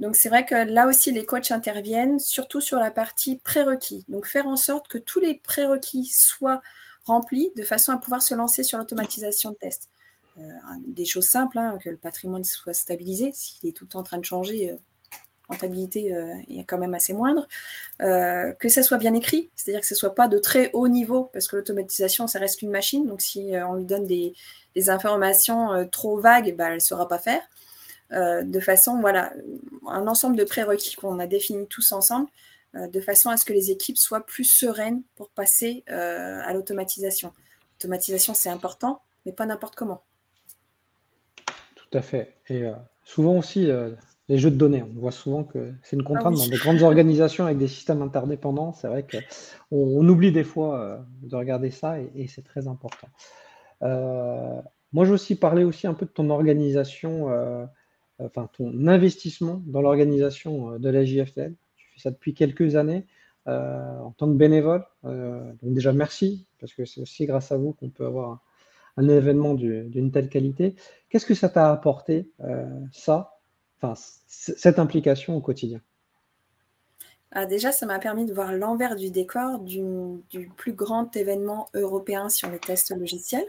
Donc 0.00 0.16
c'est 0.16 0.28
vrai 0.28 0.44
que 0.44 0.54
là 0.54 0.86
aussi, 0.86 1.10
les 1.12 1.26
coachs 1.26 1.50
interviennent, 1.50 2.18
surtout 2.18 2.60
sur 2.60 2.78
la 2.78 2.90
partie 2.90 3.36
prérequis. 3.36 4.04
Donc 4.08 4.26
faire 4.26 4.46
en 4.46 4.56
sorte 4.56 4.88
que 4.88 4.98
tous 4.98 5.20
les 5.20 5.34
prérequis 5.34 6.06
soient 6.06 6.62
remplis 7.04 7.50
de 7.56 7.62
façon 7.62 7.92
à 7.92 7.98
pouvoir 7.98 8.22
se 8.22 8.34
lancer 8.34 8.62
sur 8.62 8.78
l'automatisation 8.78 9.50
de 9.50 9.56
tests. 9.56 9.90
des 10.86 11.04
choses 11.04 11.26
simples, 11.26 11.58
hein, 11.58 11.78
que 11.82 11.90
le 11.90 11.96
patrimoine 11.96 12.44
soit 12.44 12.74
stabilisé. 12.74 13.32
S'il 13.34 13.68
est 13.68 13.72
tout 13.72 13.96
en 13.96 14.02
train 14.04 14.18
de 14.18 14.24
changer, 14.24 14.78
rentabilité 15.48 16.14
euh, 16.14 16.34
est 16.48 16.64
quand 16.64 16.78
même 16.78 16.94
assez 16.94 17.12
moindre, 17.12 17.48
euh, 18.02 18.52
que 18.52 18.68
ça 18.68 18.82
soit 18.82 18.98
bien 18.98 19.14
écrit, 19.14 19.50
c'est-à-dire 19.56 19.80
que 19.80 19.86
ce 19.86 19.94
ne 19.94 19.98
soit 19.98 20.14
pas 20.14 20.28
de 20.28 20.38
très 20.38 20.70
haut 20.72 20.88
niveau, 20.88 21.24
parce 21.32 21.48
que 21.48 21.56
l'automatisation, 21.56 22.26
ça 22.26 22.38
reste 22.38 22.62
une 22.62 22.70
machine, 22.70 23.06
donc 23.06 23.22
si 23.22 23.54
euh, 23.54 23.66
on 23.66 23.74
lui 23.74 23.84
donne 23.84 24.06
des, 24.06 24.34
informations 24.86 25.88
trop 25.90 26.20
vagues, 26.20 26.54
bah, 26.56 26.66
elle 26.68 26.74
ne 26.74 26.78
saura 26.78 27.08
pas 27.08 27.18
faire. 27.18 27.40
De 28.10 28.60
façon, 28.60 29.00
voilà, 29.00 29.32
un 29.86 30.06
ensemble 30.06 30.36
de 30.36 30.44
prérequis 30.44 30.96
qu'on 30.96 31.18
a 31.18 31.26
définis 31.26 31.66
tous 31.66 31.92
ensemble, 31.92 32.28
de 32.74 33.00
façon 33.00 33.30
à 33.30 33.36
ce 33.36 33.44
que 33.44 33.52
les 33.52 33.70
équipes 33.70 33.98
soient 33.98 34.24
plus 34.24 34.44
sereines 34.44 35.02
pour 35.14 35.30
passer 35.30 35.84
à 35.88 36.52
l'automatisation. 36.54 37.32
L'automatisation, 37.74 38.34
c'est 38.34 38.48
important, 38.48 39.02
mais 39.26 39.32
pas 39.32 39.46
n'importe 39.46 39.74
comment. 39.74 40.02
Tout 41.74 41.98
à 41.98 42.02
fait. 42.02 42.36
Et 42.48 42.64
souvent 43.04 43.36
aussi, 43.36 43.70
les 44.28 44.38
jeux 44.38 44.50
de 44.50 44.56
données. 44.56 44.82
On 44.82 45.00
voit 45.00 45.10
souvent 45.10 45.44
que 45.44 45.72
c'est 45.82 45.96
une 45.96 46.04
contrainte 46.04 46.34
ah 46.36 46.44
dans 46.44 46.50
des 46.50 46.58
grandes 46.58 46.82
organisations 46.82 47.46
avec 47.46 47.58
des 47.58 47.68
systèmes 47.68 48.02
interdépendants. 48.02 48.72
C'est 48.72 48.88
vrai 48.88 49.04
qu'on 49.10 49.20
on 49.70 50.08
oublie 50.08 50.32
des 50.32 50.44
fois 50.44 50.80
euh, 50.80 50.98
de 51.22 51.34
regarder 51.34 51.70
ça 51.70 51.98
et, 52.00 52.26
c'est 52.28 52.44
très 52.44 52.68
important. 52.68 53.08
Euh, 53.82 54.60
moi, 54.92 55.04
je 55.04 55.10
veux 55.10 55.14
aussi 55.14 55.34
parler 55.34 55.64
aussi 55.64 55.86
un 55.86 55.94
peu 55.94 56.06
de 56.06 56.10
ton 56.10 56.30
organisation, 56.30 57.30
euh, 57.30 57.64
enfin 58.18 58.48
ton 58.52 58.86
investissement 58.86 59.62
dans 59.66 59.80
l'organisation 59.80 60.78
de 60.78 60.88
la 60.88 61.04
JFTL. 61.04 61.54
Tu 61.76 61.86
fais 61.94 62.00
ça 62.00 62.10
depuis 62.10 62.34
quelques 62.34 62.76
années 62.76 63.06
en 63.46 64.12
tant 64.18 64.26
que 64.26 64.36
bénévole. 64.36 64.84
donc 65.04 65.72
déjà, 65.72 65.92
merci, 65.94 66.46
parce 66.60 66.74
que 66.74 66.84
c'est 66.84 67.00
aussi 67.00 67.24
grâce 67.24 67.50
à 67.50 67.56
vous 67.56 67.72
qu'on 67.72 67.88
peut 67.88 68.04
avoir 68.04 68.42
un, 68.98 69.08
événement 69.08 69.54
d'une 69.54 70.12
telle 70.12 70.28
qualité. 70.28 70.74
Qu'est-ce 71.08 71.24
que 71.24 71.34
ça 71.34 71.48
t'a 71.48 71.72
apporté, 71.72 72.30
ça 72.92 73.38
enfin, 73.80 73.94
cette 74.26 74.78
implication 74.78 75.36
au 75.36 75.40
quotidien? 75.40 75.80
Ah, 77.30 77.44
Déjà, 77.44 77.72
ça 77.72 77.84
m'a 77.84 77.98
permis 77.98 78.24
de 78.24 78.32
voir 78.32 78.52
l'envers 78.52 78.96
du 78.96 79.10
décor 79.10 79.58
du, 79.58 80.50
plus 80.56 80.72
grand 80.72 81.14
événement 81.14 81.68
européen 81.74 82.28
sur 82.28 82.50
les 82.50 82.58
tests 82.58 82.96
logiciels. 82.96 83.46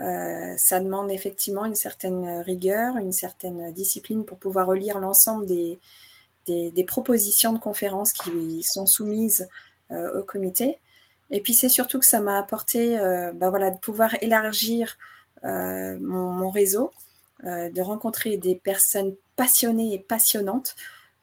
Euh, 0.00 0.54
ça 0.56 0.80
demande 0.80 1.10
effectivement 1.10 1.64
une 1.64 1.74
certaine 1.74 2.40
rigueur, 2.40 2.96
une 2.96 3.12
certaine 3.12 3.72
discipline 3.72 4.24
pour 4.24 4.38
pouvoir 4.38 4.66
relire 4.66 4.98
l'ensemble 4.98 5.46
des, 5.46 6.84
propositions 6.86 7.52
de 7.52 7.58
conférences 7.58 8.12
qui 8.12 8.62
sont 8.62 8.86
soumises 8.86 9.48
euh, 9.90 10.20
au 10.20 10.24
comité. 10.24 10.78
Et 11.30 11.40
puis 11.40 11.54
c'est 11.54 11.68
surtout 11.68 11.98
que 11.98 12.06
ça 12.06 12.20
m'a 12.20 12.38
apporté 12.38 12.98
euh, 12.98 13.32
bah 13.32 13.50
voilà, 13.50 13.70
de 13.70 13.78
pouvoir 13.78 14.14
élargir 14.22 14.96
mon, 15.44 16.50
réseau, 16.50 16.92
de 17.42 17.80
rencontrer 17.80 18.36
des 18.36 18.54
personnes 18.54 19.16
passionnée 19.36 19.94
et 19.94 19.98
passionnante. 19.98 20.76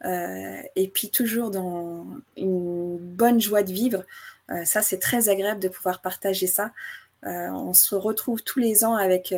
Euh, 0.06 0.62
et 0.76 0.88
puis 0.88 1.10
toujours 1.10 1.52
dans 1.52 2.06
une 2.38 2.98
bonne 2.98 3.42
joie 3.42 3.64
de 3.64 3.72
vivre. 3.72 4.04
Euh, 4.50 4.64
ça, 4.66 4.82
c'est 4.82 5.00
très 5.00 5.30
agréable 5.30 5.60
de 5.60 5.68
pouvoir 5.68 6.02
partager 6.02 6.48
ça. 6.48 6.72
Euh, 7.26 7.50
on 7.50 7.74
se 7.74 7.96
retrouve 7.96 8.42
tous 8.44 8.60
les 8.60 8.84
ans 8.86 8.96
avec. 8.96 9.34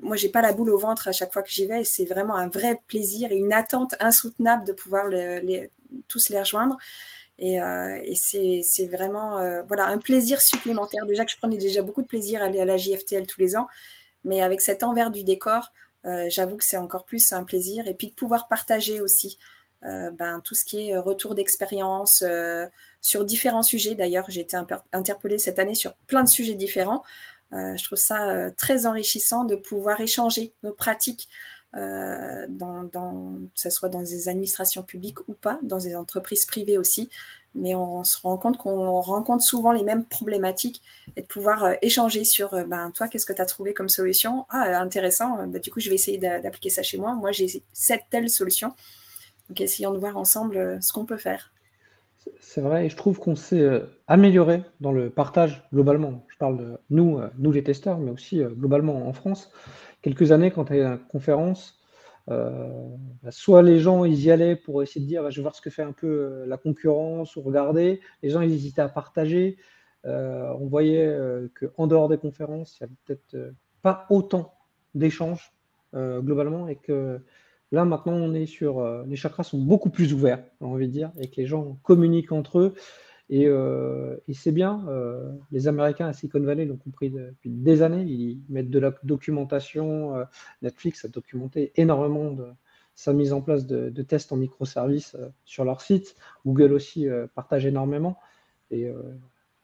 moi, 0.00 0.16
j'ai 0.16 0.28
pas 0.28 0.42
la 0.42 0.52
boule 0.52 0.70
au 0.70 0.78
ventre 0.78 1.08
à 1.08 1.12
chaque 1.12 1.32
fois 1.32 1.42
que 1.42 1.50
j'y 1.50 1.66
vais. 1.66 1.84
C'est 1.84 2.06
vraiment 2.06 2.36
un 2.36 2.48
vrai 2.48 2.80
plaisir 2.86 3.32
et 3.32 3.36
une 3.36 3.52
attente 3.52 3.94
insoutenable 4.00 4.66
de 4.66 4.72
pouvoir 4.72 5.08
les, 5.08 5.70
tous 6.08 6.28
les 6.30 6.40
rejoindre. 6.40 6.78
Et, 7.38 7.56
et 7.56 8.14
c'est 8.14 8.86
vraiment 8.86 9.62
voilà, 9.66 9.86
un 9.86 9.98
plaisir 9.98 10.40
supplémentaire. 10.40 11.06
Déjà 11.06 11.24
que 11.24 11.30
je 11.32 11.36
prenais 11.36 11.58
déjà 11.58 11.82
beaucoup 11.82 12.02
de 12.02 12.06
plaisir 12.06 12.42
à 12.42 12.46
aller 12.46 12.60
à 12.60 12.64
la 12.64 12.76
JFTL 12.76 13.26
tous 13.26 13.40
les 13.40 13.56
ans, 13.56 13.68
mais 14.24 14.40
avec 14.40 14.60
cet 14.60 14.82
envers 14.82 15.10
du 15.10 15.24
décor, 15.24 15.72
euh, 16.04 16.26
j'avoue 16.28 16.56
que 16.56 16.64
c'est 16.64 16.76
encore 16.76 17.04
plus 17.04 17.32
un 17.32 17.44
plaisir. 17.44 17.86
Et 17.86 17.94
puis 17.94 18.08
de 18.08 18.14
pouvoir 18.14 18.48
partager 18.48 19.00
aussi 19.00 19.38
euh, 19.38 19.61
ben, 19.82 20.40
tout 20.44 20.54
ce 20.54 20.64
qui 20.64 20.90
est 20.90 20.96
retour 20.96 21.34
d'expérience 21.34 22.22
euh, 22.26 22.66
sur 23.00 23.24
différents 23.24 23.62
sujets. 23.62 23.94
D'ailleurs, 23.94 24.26
j'ai 24.28 24.40
été 24.40 24.56
interpellée 24.92 25.38
cette 25.38 25.58
année 25.58 25.74
sur 25.74 25.94
plein 26.06 26.22
de 26.22 26.28
sujets 26.28 26.54
différents. 26.54 27.02
je 27.52 27.82
trouve 27.84 27.98
ça 27.98 28.50
très 28.52 28.86
enrichissant 28.86 29.44
de 29.44 29.56
pouvoir 29.56 30.00
échanger 30.00 30.52
nos 30.62 30.72
pratiques, 30.72 31.28
dans, 31.74 32.88
que 32.92 33.60
ce 33.60 33.70
soit 33.70 33.88
dans 33.88 34.02
des 34.02 34.28
administrations 34.28 34.82
publiques 34.82 35.26
ou 35.28 35.32
pas, 35.32 35.58
dans 35.62 35.78
des 35.78 35.96
entreprises 35.96 36.46
privées 36.46 36.78
aussi 36.78 37.10
mais 37.54 37.74
on, 37.74 38.04
se 38.04 38.18
rend 38.20 38.36
compte 38.38 38.56
qu'on 38.56 39.00
rencontre 39.00 39.44
souvent 39.44 39.72
les 39.72 39.82
mêmes 39.82 40.04
problématiques 40.04 40.82
et 41.16 41.22
de 41.22 41.26
pouvoir 41.26 41.64
euh, 41.64 41.74
échanger 41.82 42.24
sur 42.24 42.54
euh, 42.54 42.64
ben, 42.64 42.90
toi, 42.92 43.08
qu'est-ce 43.08 43.26
que 43.26 43.32
tu 43.32 43.42
as 43.42 43.46
trouvé 43.46 43.74
comme 43.74 43.88
solution? 43.88 44.46
Ah, 44.48 44.68
euh, 44.68 44.74
intéressant, 44.78 45.46
ben, 45.46 45.60
du 45.60 45.70
coup, 45.70 45.80
je 45.80 45.88
vais 45.88 45.96
essayer 45.96 46.18
d'appliquer 46.18 46.70
ça 46.70 46.82
chez 46.82 46.98
moi. 46.98 47.14
Moi, 47.14 47.32
j'ai 47.32 47.62
cette 47.72 48.04
telle 48.10 48.30
solution. 48.30 48.74
Donc, 49.52 49.60
essayons 49.60 49.92
de 49.92 49.98
voir 49.98 50.16
ensemble 50.16 50.82
ce 50.82 50.94
qu'on 50.94 51.04
peut 51.04 51.18
faire. 51.18 51.52
C'est 52.40 52.62
vrai, 52.62 52.86
et 52.86 52.88
je 52.88 52.96
trouve 52.96 53.18
qu'on 53.18 53.36
s'est 53.36 53.82
amélioré 54.06 54.62
dans 54.80 54.92
le 54.92 55.10
partage 55.10 55.62
globalement. 55.74 56.24
Je 56.28 56.38
parle 56.38 56.56
de 56.56 56.78
nous, 56.88 57.20
nous 57.36 57.52
les 57.52 57.62
testeurs, 57.62 57.98
mais 57.98 58.10
aussi 58.10 58.40
globalement 58.42 59.06
en 59.06 59.12
France. 59.12 59.52
Quelques 60.00 60.32
années, 60.32 60.50
quand 60.50 60.64
tu 60.64 60.80
as 60.80 60.92
une 60.92 60.98
conférence, 60.98 61.82
euh, 62.30 62.88
bah, 63.22 63.30
soit 63.30 63.60
les 63.60 63.78
gens 63.78 64.06
ils 64.06 64.22
y 64.22 64.30
allaient 64.30 64.56
pour 64.56 64.82
essayer 64.82 65.02
de 65.02 65.06
dire 65.06 65.22
bah, 65.22 65.28
je 65.28 65.36
vais 65.36 65.42
voir 65.42 65.54
ce 65.54 65.60
que 65.60 65.68
fait 65.68 65.82
un 65.82 65.92
peu 65.92 66.06
euh, 66.06 66.46
la 66.46 66.56
concurrence 66.56 67.36
ou 67.36 67.42
regarder. 67.42 68.00
Les 68.22 68.30
gens 68.30 68.40
ils 68.40 68.54
hésitaient 68.54 68.80
à 68.80 68.88
partager. 68.88 69.58
Euh, 70.06 70.50
on 70.58 70.66
voyait 70.66 71.14
qu'en 71.60 71.86
dehors 71.86 72.08
des 72.08 72.16
conférences, 72.16 72.78
il 72.80 72.84
n'y 72.84 72.86
avait 72.86 72.96
peut-être 73.04 73.52
pas 73.82 74.06
autant 74.08 74.54
d'échanges 74.94 75.52
globalement 75.94 76.68
et 76.68 76.76
que 76.76 77.20
là 77.72 77.84
maintenant 77.84 78.12
on 78.12 78.34
est 78.34 78.46
sur 78.46 78.86
les 79.06 79.16
chakras 79.16 79.42
sont 79.42 79.58
beaucoup 79.58 79.90
plus 79.90 80.14
ouverts, 80.14 80.44
on 80.60 80.72
envie 80.72 80.86
de 80.86 80.92
dire, 80.92 81.10
et 81.18 81.28
que 81.28 81.36
les 81.36 81.46
gens 81.46 81.78
communiquent 81.82 82.32
entre 82.32 82.58
eux. 82.58 82.74
Euh, 83.30 84.16
et, 84.28 84.34
c'est 84.34 84.52
bien, 84.52 84.84
euh, 84.88 85.32
les 85.50 85.68
Américains 85.68 86.06
à 86.06 86.12
Silicon 86.12 86.40
Valley 86.40 86.64
l'ont 86.64 86.76
compris 86.76 87.10
depuis 87.10 87.50
des 87.50 87.82
années, 87.82 88.02
ils 88.02 88.40
mettent 88.48 88.70
de 88.70 88.78
la 88.78 88.92
documentation, 89.04 90.16
euh, 90.16 90.24
Netflix 90.60 91.04
a 91.04 91.08
documenté 91.08 91.72
énormément 91.76 92.30
de 92.32 92.46
sa 92.94 93.14
mise 93.14 93.32
en 93.32 93.40
place 93.40 93.66
de, 93.66 94.02
tests 94.02 94.32
en 94.32 94.36
microservices 94.36 95.16
sur 95.46 95.64
leur 95.64 95.80
site, 95.80 96.14
Google 96.44 96.74
aussi 96.74 97.06
partage 97.34 97.64
énormément, 97.64 98.18
et 98.70 98.92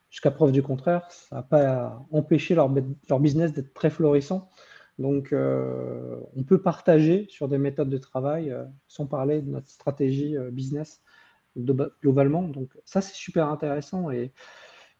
jusqu'à 0.08 0.30
preuve 0.30 0.50
du 0.50 0.62
contraire, 0.62 1.06
ça 1.10 1.36
n'a 1.36 1.42
pas 1.42 2.06
empêché 2.10 2.54
leur 2.54 2.70
business 3.20 3.52
d'être 3.52 3.74
très 3.74 3.90
florissant. 3.90 4.50
Donc, 4.98 5.32
on 5.32 6.42
peut 6.42 6.60
partager 6.60 7.26
sur 7.28 7.48
des 7.48 7.58
méthodes 7.58 7.90
de 7.90 7.98
travail 7.98 8.54
sans 8.88 9.06
parler 9.06 9.42
de 9.42 9.50
notre 9.50 9.68
stratégie 9.68 10.36
business 10.50 11.02
globalement. 12.02 12.42
Donc 12.42 12.70
ça, 12.84 13.00
c'est 13.00 13.14
super 13.14 13.48
intéressant. 13.48 14.10
Et, 14.10 14.32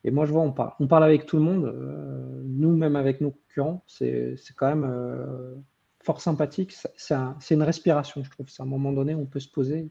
et, 0.05 0.11
moi, 0.11 0.27
je 0.27 0.33
vois, 0.33 0.43
on 0.43 0.53
parle, 0.53 0.73
on 0.81 0.87
parle 0.87 1.05
avec 1.05 1.27
tout 1.27 1.37
le 1.37 1.43
monde, 1.43 1.65
euh, 1.67 2.43
nous, 2.45 2.77
même 2.77 2.97
avec 2.97 3.21
nos 3.21 3.31
concurrents. 3.31 3.85
C'est 3.87 4.37
quand 4.57 4.69
même 4.69 4.85
euh, 4.85 5.55
fort 6.03 6.21
sympathique. 6.21 6.77
C'est 6.97 7.55
une 7.55 7.63
respiration, 7.63 8.23
je 8.23 8.31
trouve. 8.31 8.49
C'est 8.49 8.63
un 8.63 8.67
moment 8.67 8.93
donné, 8.93 9.15
on 9.15 9.27
peut 9.27 9.41
se 9.41 9.51
poser. 9.51 9.91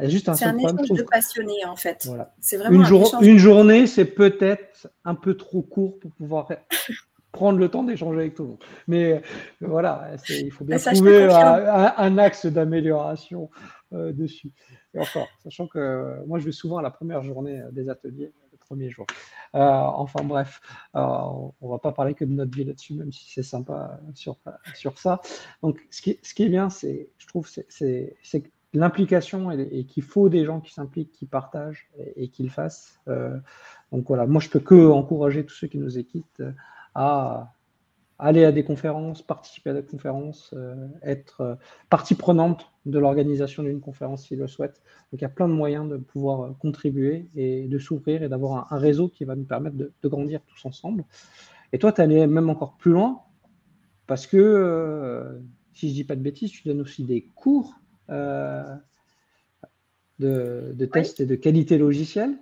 Juste 0.00 0.28
un, 0.28 0.34
c'est 0.34 0.46
un 0.46 0.58
échange 0.58 0.88
de 0.88 1.04
passionnés, 1.04 1.64
en 1.66 1.76
fait. 1.76 2.04
Voilà. 2.06 2.34
C'est 2.40 2.56
vraiment 2.56 2.80
une, 2.80 2.84
jour, 2.84 3.14
une 3.22 3.38
journée, 3.38 3.86
c'est 3.86 4.06
peut-être 4.06 4.88
un 5.04 5.14
peu 5.14 5.36
trop 5.36 5.62
court 5.62 6.00
pour 6.00 6.10
pouvoir 6.10 6.48
prendre 7.34 7.58
le 7.58 7.68
temps 7.68 7.82
d'échanger 7.82 8.20
avec 8.20 8.34
tout 8.34 8.44
le 8.44 8.48
monde. 8.50 8.64
Mais 8.88 9.12
euh, 9.12 9.20
voilà, 9.60 10.12
il 10.30 10.50
faut 10.50 10.64
bien 10.64 10.78
trouver 10.78 11.24
un, 11.28 12.18
axe 12.18 12.46
d'amélioration 12.46 13.50
dessus. 13.92 14.50
Et 14.94 14.98
encore, 14.98 15.28
sachant 15.42 15.66
que 15.66 16.24
moi, 16.26 16.38
je 16.38 16.44
vais 16.44 16.52
souvent 16.52 16.78
à 16.78 16.82
la 16.82 16.90
première 16.90 17.22
journée 17.22 17.62
des 17.72 17.88
ateliers 17.88 18.32
de 18.52 18.56
premier 18.56 18.88
jour. 18.88 19.06
enfin 19.52 20.24
bref, 20.24 20.60
on 20.94 21.52
ne 21.60 21.68
va 21.68 21.78
pas 21.78 21.92
parler 21.92 22.14
que 22.14 22.24
de 22.24 22.32
notre 22.32 22.56
vie 22.56 22.64
là-dessus, 22.64 22.94
même 22.94 23.12
si 23.12 23.30
c'est 23.30 23.42
sympa 23.42 24.00
sur, 24.14 24.36
sur 24.74 24.98
ça. 24.98 25.20
Donc 25.62 25.80
ce 25.90 26.00
qui, 26.00 26.18
ce 26.22 26.34
qui 26.34 26.44
est 26.44 26.48
bien, 26.48 26.70
c'est, 26.70 27.10
je 27.18 27.26
trouve, 27.26 27.48
c'est 27.48 28.16
l'implication 28.72 29.50
et, 29.52 29.84
qu'il 29.84 30.02
faut 30.02 30.28
des 30.28 30.44
gens 30.44 30.60
qui 30.60 30.72
s'impliquent, 30.72 31.12
qui 31.12 31.26
partagent 31.26 31.88
et, 32.16 32.28
qui 32.28 32.42
le 32.42 32.50
fassent. 32.50 33.00
donc 33.92 34.06
voilà, 34.06 34.26
moi 34.26 34.40
je 34.40 34.48
peux 34.48 34.60
que 34.60 34.90
encourager 34.90 35.44
tous 35.44 35.54
ceux 35.54 35.68
qui 35.68 35.78
nous 35.78 35.98
équipent 35.98 36.42
à 36.94 37.54
aller 38.18 38.44
à 38.44 38.52
des 38.52 38.64
conférences, 38.64 39.22
participer 39.22 39.70
à 39.70 39.74
des 39.74 39.82
conférences, 39.82 40.54
euh, 40.56 40.86
être 41.02 41.40
euh, 41.40 41.54
partie 41.90 42.14
prenante 42.14 42.70
de 42.86 42.98
l'organisation 42.98 43.62
d'une 43.62 43.80
conférence 43.80 44.26
s'ils 44.26 44.38
le 44.38 44.46
souhaitent. 44.46 44.80
Donc 45.10 45.20
il 45.20 45.22
y 45.22 45.26
a 45.26 45.30
plein 45.30 45.48
de 45.48 45.52
moyens 45.52 45.88
de 45.88 45.96
pouvoir 45.96 46.42
euh, 46.42 46.50
contribuer 46.58 47.28
et 47.34 47.66
de 47.66 47.78
s'ouvrir 47.78 48.22
et 48.22 48.28
d'avoir 48.28 48.72
un, 48.72 48.78
réseau 48.78 49.08
qui 49.08 49.24
va 49.24 49.34
nous 49.34 49.44
permettre 49.44 49.76
de, 49.76 49.92
grandir 50.04 50.40
tous 50.46 50.64
ensemble. 50.64 51.04
Et 51.72 51.78
toi, 51.78 51.92
tu 51.92 52.00
es 52.00 52.04
allé 52.04 52.26
même 52.26 52.50
encore 52.50 52.76
plus 52.76 52.92
loin 52.92 53.22
parce 54.06 54.26
que, 54.26 55.40
si 55.72 55.88
je 55.88 55.94
dis 55.94 56.04
pas 56.04 56.14
de 56.14 56.20
bêtises, 56.20 56.50
tu 56.50 56.68
donnes 56.68 56.82
aussi 56.82 57.04
des 57.04 57.22
cours 57.34 57.74
de, 58.10 58.76
de 60.18 60.84
tests 60.84 61.20
et 61.20 61.26
de 61.26 61.34
qualité 61.34 61.78
logicielle. 61.78 62.36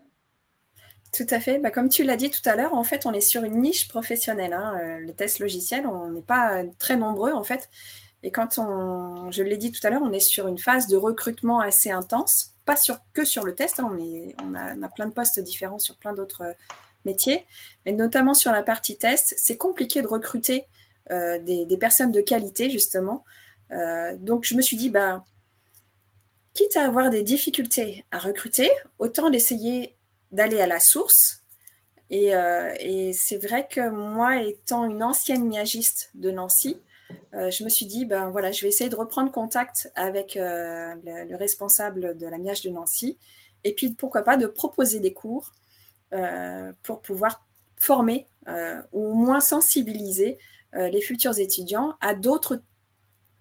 Tout 1.12 1.26
à 1.28 1.40
fait. 1.40 1.58
Bah, 1.58 1.70
comme 1.70 1.90
tu 1.90 2.04
l'as 2.04 2.16
dit 2.16 2.30
tout 2.30 2.40
à 2.46 2.56
l'heure, 2.56 2.72
en 2.72 2.84
fait, 2.84 3.04
on 3.04 3.12
est 3.12 3.20
sur 3.20 3.44
une 3.44 3.60
niche 3.60 3.86
professionnelle. 3.86 4.54
Hein. 4.54 4.78
Euh, 4.80 4.98
le 4.98 5.12
test 5.12 5.40
logiciel, 5.40 5.86
on 5.86 6.10
n'est 6.10 6.22
pas 6.22 6.62
très 6.78 6.96
nombreux, 6.96 7.32
en 7.32 7.44
fait. 7.44 7.68
Et 8.22 8.30
quand 8.30 8.58
on, 8.58 9.30
je 9.30 9.42
l'ai 9.42 9.58
dit 9.58 9.72
tout 9.72 9.86
à 9.86 9.90
l'heure, 9.90 10.00
on 10.02 10.12
est 10.12 10.20
sur 10.20 10.48
une 10.48 10.56
phase 10.56 10.86
de 10.86 10.96
recrutement 10.96 11.60
assez 11.60 11.90
intense, 11.90 12.54
pas 12.64 12.76
sur, 12.76 12.98
que 13.12 13.26
sur 13.26 13.44
le 13.44 13.54
test, 13.54 13.78
hein. 13.78 13.94
on, 14.42 14.54
a, 14.54 14.88
plein 14.88 15.06
de 15.06 15.12
postes 15.12 15.38
différents 15.40 15.78
sur 15.78 15.96
plein 15.96 16.14
d'autres 16.14 16.42
euh, 16.42 16.52
métiers, 17.04 17.44
mais 17.84 17.92
notamment 17.92 18.32
sur 18.32 18.52
la 18.52 18.62
partie 18.62 18.96
test, 18.96 19.34
c'est 19.36 19.58
compliqué 19.58 20.00
de 20.00 20.06
recruter 20.06 20.64
euh, 21.10 21.38
des, 21.40 21.76
personnes 21.76 22.12
de 22.12 22.20
qualité, 22.22 22.70
justement. 22.70 23.24
donc, 24.18 24.44
je 24.44 24.54
me 24.54 24.62
suis 24.62 24.76
dit, 24.76 24.88
bah, 24.88 25.24
quitte 26.54 26.76
à 26.76 26.86
avoir 26.86 27.10
des 27.10 27.22
difficultés 27.22 28.06
à 28.12 28.18
recruter, 28.18 28.70
autant 28.98 29.28
d'essayer 29.28 29.96
d'aller 30.32 30.60
à 30.60 30.66
la 30.66 30.80
source. 30.80 31.42
Euh, 32.12 32.74
et, 32.80 33.12
c'est 33.12 33.38
vrai 33.38 33.66
que 33.70 33.88
moi, 33.88 34.42
étant 34.42 34.84
une 34.84 35.02
ancienne 35.02 35.46
miagiste 35.46 36.10
de 36.14 36.30
Nancy, 36.30 36.80
euh, 37.34 37.50
je 37.50 37.64
me 37.64 37.68
suis 37.68 37.86
dit, 37.86 38.04
ben 38.04 38.30
voilà, 38.30 38.52
je 38.52 38.62
vais 38.62 38.68
essayer 38.68 38.90
de 38.90 38.96
reprendre 38.96 39.30
contact 39.30 39.90
avec 39.94 40.36
euh, 40.36 40.94
le, 41.04 41.36
responsable 41.36 42.16
de 42.16 42.26
la 42.26 42.38
miage 42.38 42.62
de 42.62 42.70
Nancy, 42.70 43.18
et 43.64 43.74
puis 43.74 43.92
pourquoi 43.92 44.22
pas 44.22 44.36
de 44.36 44.46
proposer 44.46 45.00
des 45.00 45.12
cours 45.12 45.52
pour 46.82 47.00
pouvoir 47.00 47.42
former 47.78 48.26
ou 48.92 49.12
au 49.12 49.14
moins 49.14 49.40
sensibiliser 49.40 50.36
les 50.74 51.00
futurs 51.00 51.38
étudiants 51.38 51.94
à 52.02 52.14
d'autres 52.14 52.60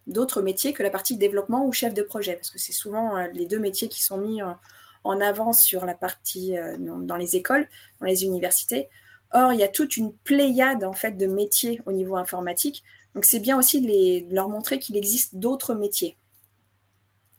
d'autres 0.07 0.41
métiers 0.41 0.71
que 0.71 0.81
la 0.81 0.89
partie 0.89 1.17
développement 1.17 1.65
ou 1.65 1.73
chef 1.73 1.93
de 1.93 2.01
projet, 2.01 2.35
parce 2.35 2.49
que 2.49 2.59
c'est 2.59 2.71
souvent 2.71 3.17
les 3.33 3.45
deux 3.45 3.59
métiers 3.59 3.89
qui 3.89 4.01
sont 4.01 4.17
mis 4.17 4.41
en 4.41 4.57
avance 5.05 5.63
sur 5.63 5.85
la 5.85 5.95
partie 5.95 6.57
euh, 6.57 6.77
dans 6.77 7.15
les 7.15 7.35
écoles, 7.35 7.67
dans 7.99 8.05
les 8.05 8.23
universités. 8.23 8.89
Or, 9.31 9.53
il 9.53 9.59
y 9.59 9.63
a 9.63 9.67
toute 9.67 9.97
une 9.97 10.13
pléiade 10.13 10.83
en 10.83 10.93
fait 10.93 11.11
de 11.11 11.25
métiers 11.25 11.81
au 11.85 11.91
niveau 11.91 12.15
informatique. 12.15 12.83
Donc, 13.15 13.25
c'est 13.25 13.39
bien 13.39 13.57
aussi 13.57 13.81
de, 13.81 14.33
leur 14.33 14.49
montrer 14.49 14.79
qu'il 14.79 14.97
existe 14.97 15.35
d'autres 15.35 15.73
métiers. 15.73 16.17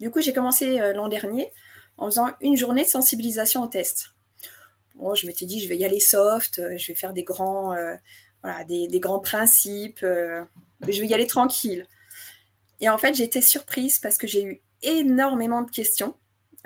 Du 0.01 0.11
coup, 0.11 0.21
j'ai 0.21 0.33
commencé 0.33 0.81
euh, 0.81 0.93
l'an 0.93 1.09
dernier 1.09 1.53
en 1.99 2.07
faisant 2.07 2.29
une 2.41 2.57
journée 2.57 2.83
de 2.83 2.89
sensibilisation 2.89 3.63
au 3.63 3.67
test. 3.67 4.11
Bon, 4.97 5.15
je 5.15 5.27
m'étais 5.27 5.47
dit, 5.47 5.61
je 5.61 5.69
vais 5.69 5.77
y 5.77 5.85
aller 5.85 6.01
soft, 6.01 6.59
euh, 6.59 6.77
je 6.77 6.89
vais 6.89 6.95
faire 6.95 7.13
des 7.13 7.23
grands, 7.25 7.75
voilà, 8.43 8.65
des, 8.65 8.89
des, 8.89 9.01
grands 9.01 9.21
principes, 9.21 10.01
je 10.01 10.47
vais 10.81 11.07
y 11.07 11.15
aller 11.15 11.27
tranquille. 11.27 11.87
Et 12.81 12.89
en 12.89 12.99
fait, 12.99 13.15
j'ai 13.15 13.25
été 13.25 13.41
surprise 13.41 13.99
parce 14.01 14.19
que 14.19 14.27
j'ai 14.27 14.45
eu 14.45 14.63
énormément 14.83 15.63
de 15.63 15.71
questions. 15.71 16.17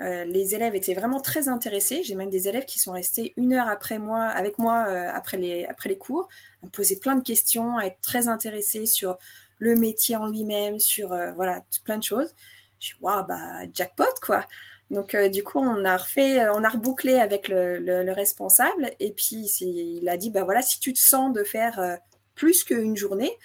Euh, 0.01 0.25
les 0.25 0.53
élèves 0.53 0.75
étaient 0.75 0.93
vraiment 0.93 1.19
très 1.19 1.47
intéressés. 1.47 2.03
J'ai 2.03 2.15
même 2.15 2.29
des 2.29 2.47
élèves 2.47 2.65
qui 2.65 2.79
sont 2.79 2.91
restés 2.91 3.33
une 3.35 3.53
heure 3.53 3.67
après 3.67 3.97
moi, 3.97 4.25
avec 4.25 4.59
moi 4.59 4.85
euh, 4.87 5.09
après, 5.11 5.37
les, 5.37 5.65
après 5.65 5.89
les 5.89 5.97
cours, 5.97 6.27
à 6.61 6.67
me 6.67 6.71
poser 6.71 6.97
plein 6.99 7.15
de 7.15 7.23
questions, 7.23 7.77
à 7.77 7.85
être 7.85 7.99
très 8.01 8.27
intéressés 8.27 8.85
sur 8.85 9.17
le 9.59 9.75
métier 9.75 10.15
en 10.15 10.27
lui-même, 10.27 10.79
sur 10.79 11.13
euh, 11.13 11.31
voilà, 11.33 11.63
plein 11.83 11.97
de 11.97 12.03
choses. 12.03 12.33
Je 12.79 12.87
suis 12.87 12.97
waouh, 13.01 13.25
bah, 13.25 13.61
jackpot 13.73 14.05
quoi. 14.21 14.45
Donc 14.91 15.15
du 15.15 15.43
coup, 15.43 15.59
on 15.59 15.83
a 15.83 15.97
refait, 15.97 16.47
on 16.49 16.63
a 16.63 16.69
rebouclé 16.69 17.15
avec 17.15 17.49
le, 17.49 18.11
responsable 18.13 18.91
et 19.01 19.11
puis 19.11 19.45
il 19.59 20.07
a 20.07 20.15
dit 20.15 20.29
bah 20.29 20.45
voilà, 20.45 20.61
si 20.61 20.79
tu 20.79 20.93
te 20.93 20.99
sens 20.99 21.33
de 21.33 21.43
faire 21.43 21.97
plus 22.35 22.63
qu'une 22.63 22.95
journée, 22.95 23.37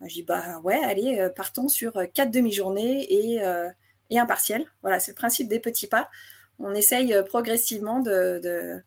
je 0.00 0.14
dis 0.14 0.22
bah 0.24 0.58
ouais, 0.64 0.80
allez, 0.82 1.28
partons 1.36 1.68
sur 1.68 1.92
quatre 2.12 2.32
demi-journées 2.32 3.06
et 3.12 3.40
et. 4.18 4.64
Voilà, 4.82 5.00
c'est 5.00 5.12
le 5.12 5.16
principe 5.16 5.48
des 5.48 5.60
petits 5.60 5.86
pas. 5.86 6.08
On 6.58 6.74
essaye 6.74 7.14
euh, 7.14 7.22
progressivement 7.22 8.00
de, 8.00 8.82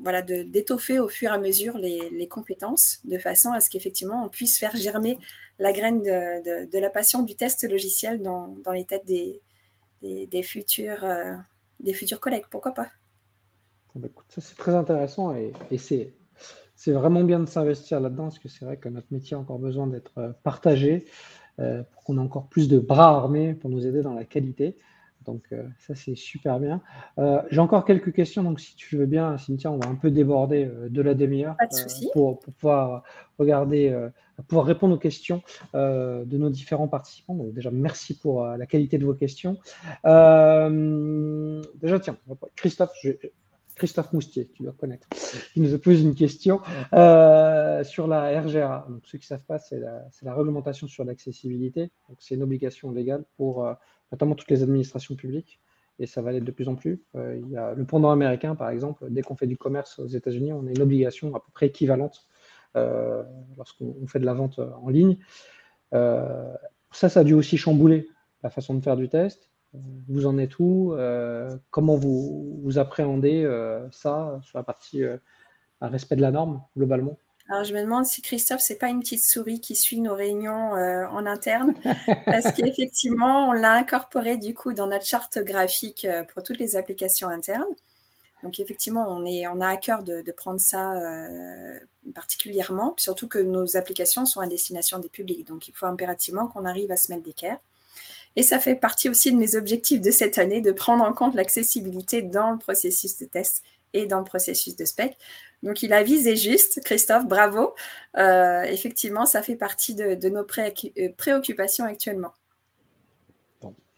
voilà, 0.00 0.22
d'étoffer 0.22 0.98
au 0.98 1.08
fur 1.08 1.30
et 1.30 1.34
à 1.34 1.38
mesure 1.38 1.78
les, 1.78 2.28
compétences 2.28 3.00
de 3.04 3.18
façon 3.18 3.52
à 3.52 3.60
ce 3.60 3.70
qu'effectivement 3.70 4.24
on 4.24 4.28
puisse 4.28 4.58
faire 4.58 4.76
germer 4.76 5.18
la 5.58 5.72
graine 5.72 6.02
de, 6.02 6.78
la 6.78 6.90
passion 6.90 7.22
du 7.22 7.34
test 7.34 7.68
logiciel 7.68 8.22
dans, 8.22 8.54
les 8.72 8.84
têtes 8.84 9.06
des, 9.06 10.42
futurs, 10.42 11.04
euh, 11.04 11.34
des 11.80 11.94
futurs 11.94 12.20
collègues. 12.20 12.44
Pourquoi 12.50 12.72
pas? 12.72 12.88
Ah 13.94 13.98
bah, 13.98 14.08
Ça, 14.28 14.40
c'est 14.40 14.56
très 14.56 14.74
intéressant 14.74 15.34
et, 15.34 15.52
c'est, 15.78 16.12
c'est 16.74 16.92
vraiment 16.92 17.24
bien 17.24 17.40
de 17.40 17.46
s'investir 17.46 18.00
là-dedans 18.00 18.24
parce 18.24 18.38
que 18.38 18.48
c'est 18.48 18.64
vrai 18.64 18.76
que 18.76 18.88
notre 18.88 19.08
métier 19.10 19.36
a 19.36 19.40
encore 19.40 19.58
besoin 19.58 19.86
d'être 19.86 20.18
euh, 20.18 20.32
partagé. 20.42 21.06
Euh, 21.60 21.82
pour 21.92 22.04
qu'on 22.04 22.18
ait 22.18 22.20
encore 22.20 22.46
plus 22.46 22.68
de 22.68 22.78
bras 22.78 23.08
armés 23.16 23.52
pour 23.52 23.68
nous 23.68 23.84
aider 23.84 24.00
dans 24.02 24.14
la 24.14 24.24
qualité. 24.24 24.76
Donc 25.26 25.42
euh, 25.52 25.64
ça, 25.78 25.96
c'est 25.96 26.14
super 26.14 26.60
bien. 26.60 26.80
Euh, 27.18 27.42
j'ai 27.50 27.58
encore 27.58 27.84
quelques 27.84 28.12
questions, 28.12 28.44
donc 28.44 28.60
si 28.60 28.76
tu 28.76 28.96
veux 28.96 29.06
bien, 29.06 29.36
Cynthia, 29.38 29.72
on 29.72 29.78
va 29.78 29.88
un 29.88 29.96
peu 29.96 30.12
déborder 30.12 30.70
de 30.88 31.02
la 31.02 31.14
demi-heure 31.14 31.56
pour, 32.12 32.38
pouvoir 32.38 33.02
regarder, 33.40 34.08
pouvoir 34.46 34.66
répondre 34.66 34.94
aux 34.94 34.98
questions 34.98 35.42
de 35.74 36.36
nos 36.36 36.48
différents 36.48 36.86
participants. 36.86 37.34
Donc 37.34 37.52
déjà, 37.52 37.72
merci 37.72 38.16
pour 38.16 38.46
la 38.46 38.66
qualité 38.66 38.96
de 38.96 39.04
vos 39.04 39.14
questions. 39.14 39.58
déjà, 40.04 42.00
tiens, 42.00 42.16
Christophe, 42.54 42.92
je, 43.02 43.10
Christophe 43.78 44.12
Moustier, 44.12 44.50
tu 44.52 44.64
dois 44.64 44.72
connaître, 44.72 45.08
qui 45.54 45.60
nous 45.60 45.72
a 45.72 45.78
posé 45.78 46.02
une 46.02 46.14
question 46.14 46.60
euh, 46.92 47.82
sur 47.84 48.06
la 48.06 48.40
RGA. 48.40 48.86
Donc, 48.88 49.02
ceux 49.04 49.18
qui 49.18 49.24
ne 49.24 49.28
savent 49.28 49.44
pas, 49.44 49.58
c'est 49.58 49.78
la, 49.78 50.34
réglementation 50.34 50.88
sur 50.88 51.04
l'accessibilité. 51.04 51.90
Donc, 52.08 52.18
c'est 52.20 52.34
une 52.34 52.42
obligation 52.42 52.90
légale 52.90 53.24
pour 53.36 53.64
euh, 53.64 53.72
notamment 54.12 54.34
toutes 54.34 54.50
les 54.50 54.62
administrations 54.62 55.14
publiques 55.14 55.60
et 56.00 56.06
ça 56.06 56.22
va 56.22 56.30
l'être 56.32 56.44
de 56.44 56.50
plus 56.50 56.68
en 56.68 56.74
plus. 56.74 57.02
Euh, 57.16 57.40
il 57.42 57.50
y 57.50 57.56
a 57.56 57.74
le 57.74 57.84
pendant 57.84 58.10
américain, 58.10 58.54
par 58.54 58.70
exemple, 58.70 59.06
dès 59.10 59.22
qu'on 59.22 59.36
fait 59.36 59.46
du 59.46 59.56
commerce 59.56 59.98
aux 59.98 60.06
États-Unis, 60.06 60.52
on 60.52 60.66
a 60.66 60.70
une 60.70 60.82
obligation 60.82 61.34
à 61.34 61.40
peu 61.40 61.50
près 61.52 61.66
équivalente 61.66 62.26
lorsqu'on 63.56 64.06
fait 64.06 64.20
de 64.20 64.24
la 64.24 64.34
vente 64.34 64.60
en 64.60 64.88
ligne. 64.88 65.16
ça, 65.90 67.08
ça 67.08 67.20
a 67.20 67.24
dû 67.24 67.34
aussi 67.34 67.56
chambouler 67.56 68.06
la 68.44 68.50
façon 68.50 68.74
de 68.74 68.80
faire 68.80 68.96
du 68.96 69.08
test. 69.08 69.48
Vous 69.72 70.26
en 70.26 70.38
êtes 70.38 70.58
où 70.58 70.94
euh, 70.94 71.56
Comment 71.70 71.96
vous, 71.96 72.58
vous 72.62 72.78
appréhendez 72.78 73.42
euh, 73.44 73.88
ça 73.90 74.40
sur 74.42 74.58
la 74.58 74.64
partie 74.64 75.04
euh, 75.04 75.18
respect 75.80 76.16
de 76.16 76.22
la 76.22 76.30
norme 76.30 76.62
globalement? 76.76 77.18
Alors, 77.50 77.64
je 77.64 77.74
me 77.74 77.80
demande 77.80 78.04
si 78.04 78.20
Christophe, 78.20 78.60
c'est 78.60 78.76
pas 78.76 78.88
une 78.88 79.00
petite 79.00 79.24
souris 79.24 79.60
qui 79.60 79.74
suit 79.74 80.00
nos 80.00 80.14
réunions 80.14 80.72
en 80.72 81.24
interne, 81.24 81.72
parce 82.26 82.52
qu'effectivement, 82.52 83.48
on 83.48 83.52
l'a 83.52 83.72
incorporé 83.72 84.36
du 84.36 84.52
coup 84.52 84.74
dans 84.74 84.86
notre 84.86 85.06
charte 85.06 85.38
graphique 85.38 86.06
pour 86.34 86.42
toutes 86.42 86.58
les 86.58 86.76
applications 86.76 87.28
internes. 87.28 87.64
Donc, 88.42 88.60
effectivement, 88.60 89.06
on, 89.08 89.24
est, 89.24 89.46
on 89.46 89.62
a 89.62 89.68
à 89.68 89.78
cœur 89.78 90.02
de, 90.02 90.20
de 90.20 90.32
prendre 90.32 90.60
ça 90.60 90.92
particulièrement, 92.14 92.92
surtout 92.98 93.28
que 93.28 93.38
nos 93.38 93.78
applications 93.78 94.26
sont 94.26 94.40
à 94.40 94.46
destination 94.46 94.98
des 94.98 95.08
publics. 95.08 95.46
Donc, 95.46 95.68
il 95.68 95.72
faut 95.74 95.86
impérativement 95.86 96.48
qu'on 96.48 96.66
arrive 96.66 96.90
à 96.92 96.98
se 96.98 97.10
mettre 97.10 97.24
d'équerre. 97.24 97.58
Et 98.36 98.42
ça 98.42 98.58
fait 98.58 98.76
partie 98.76 99.08
aussi 99.08 99.32
de 99.32 99.36
mes 99.36 99.56
objectifs 99.56 100.00
de 100.00 100.10
cette 100.10 100.38
année, 100.38 100.60
de 100.60 100.72
prendre 100.72 101.04
en 101.04 101.12
compte 101.12 101.34
l'accessibilité 101.34 102.22
dans 102.22 102.52
le 102.52 102.58
processus 102.58 103.18
de 103.18 103.26
test 103.26 103.62
et 103.94 104.06
dans 104.06 104.18
le 104.18 104.24
processus 104.24 104.76
de 104.76 104.84
spec. 104.84 105.16
Donc, 105.62 105.82
il 105.82 105.92
a 105.92 106.02
visé 106.02 106.36
juste, 106.36 106.80
Christophe, 106.84 107.26
bravo. 107.26 107.74
Euh, 108.16 108.62
effectivement, 108.62 109.26
ça 109.26 109.42
fait 109.42 109.56
partie 109.56 109.94
de, 109.94 110.28
nos 110.28 110.46
euh, 110.58 111.08
préoccupations 111.16 111.84
actuellement. 111.84 112.32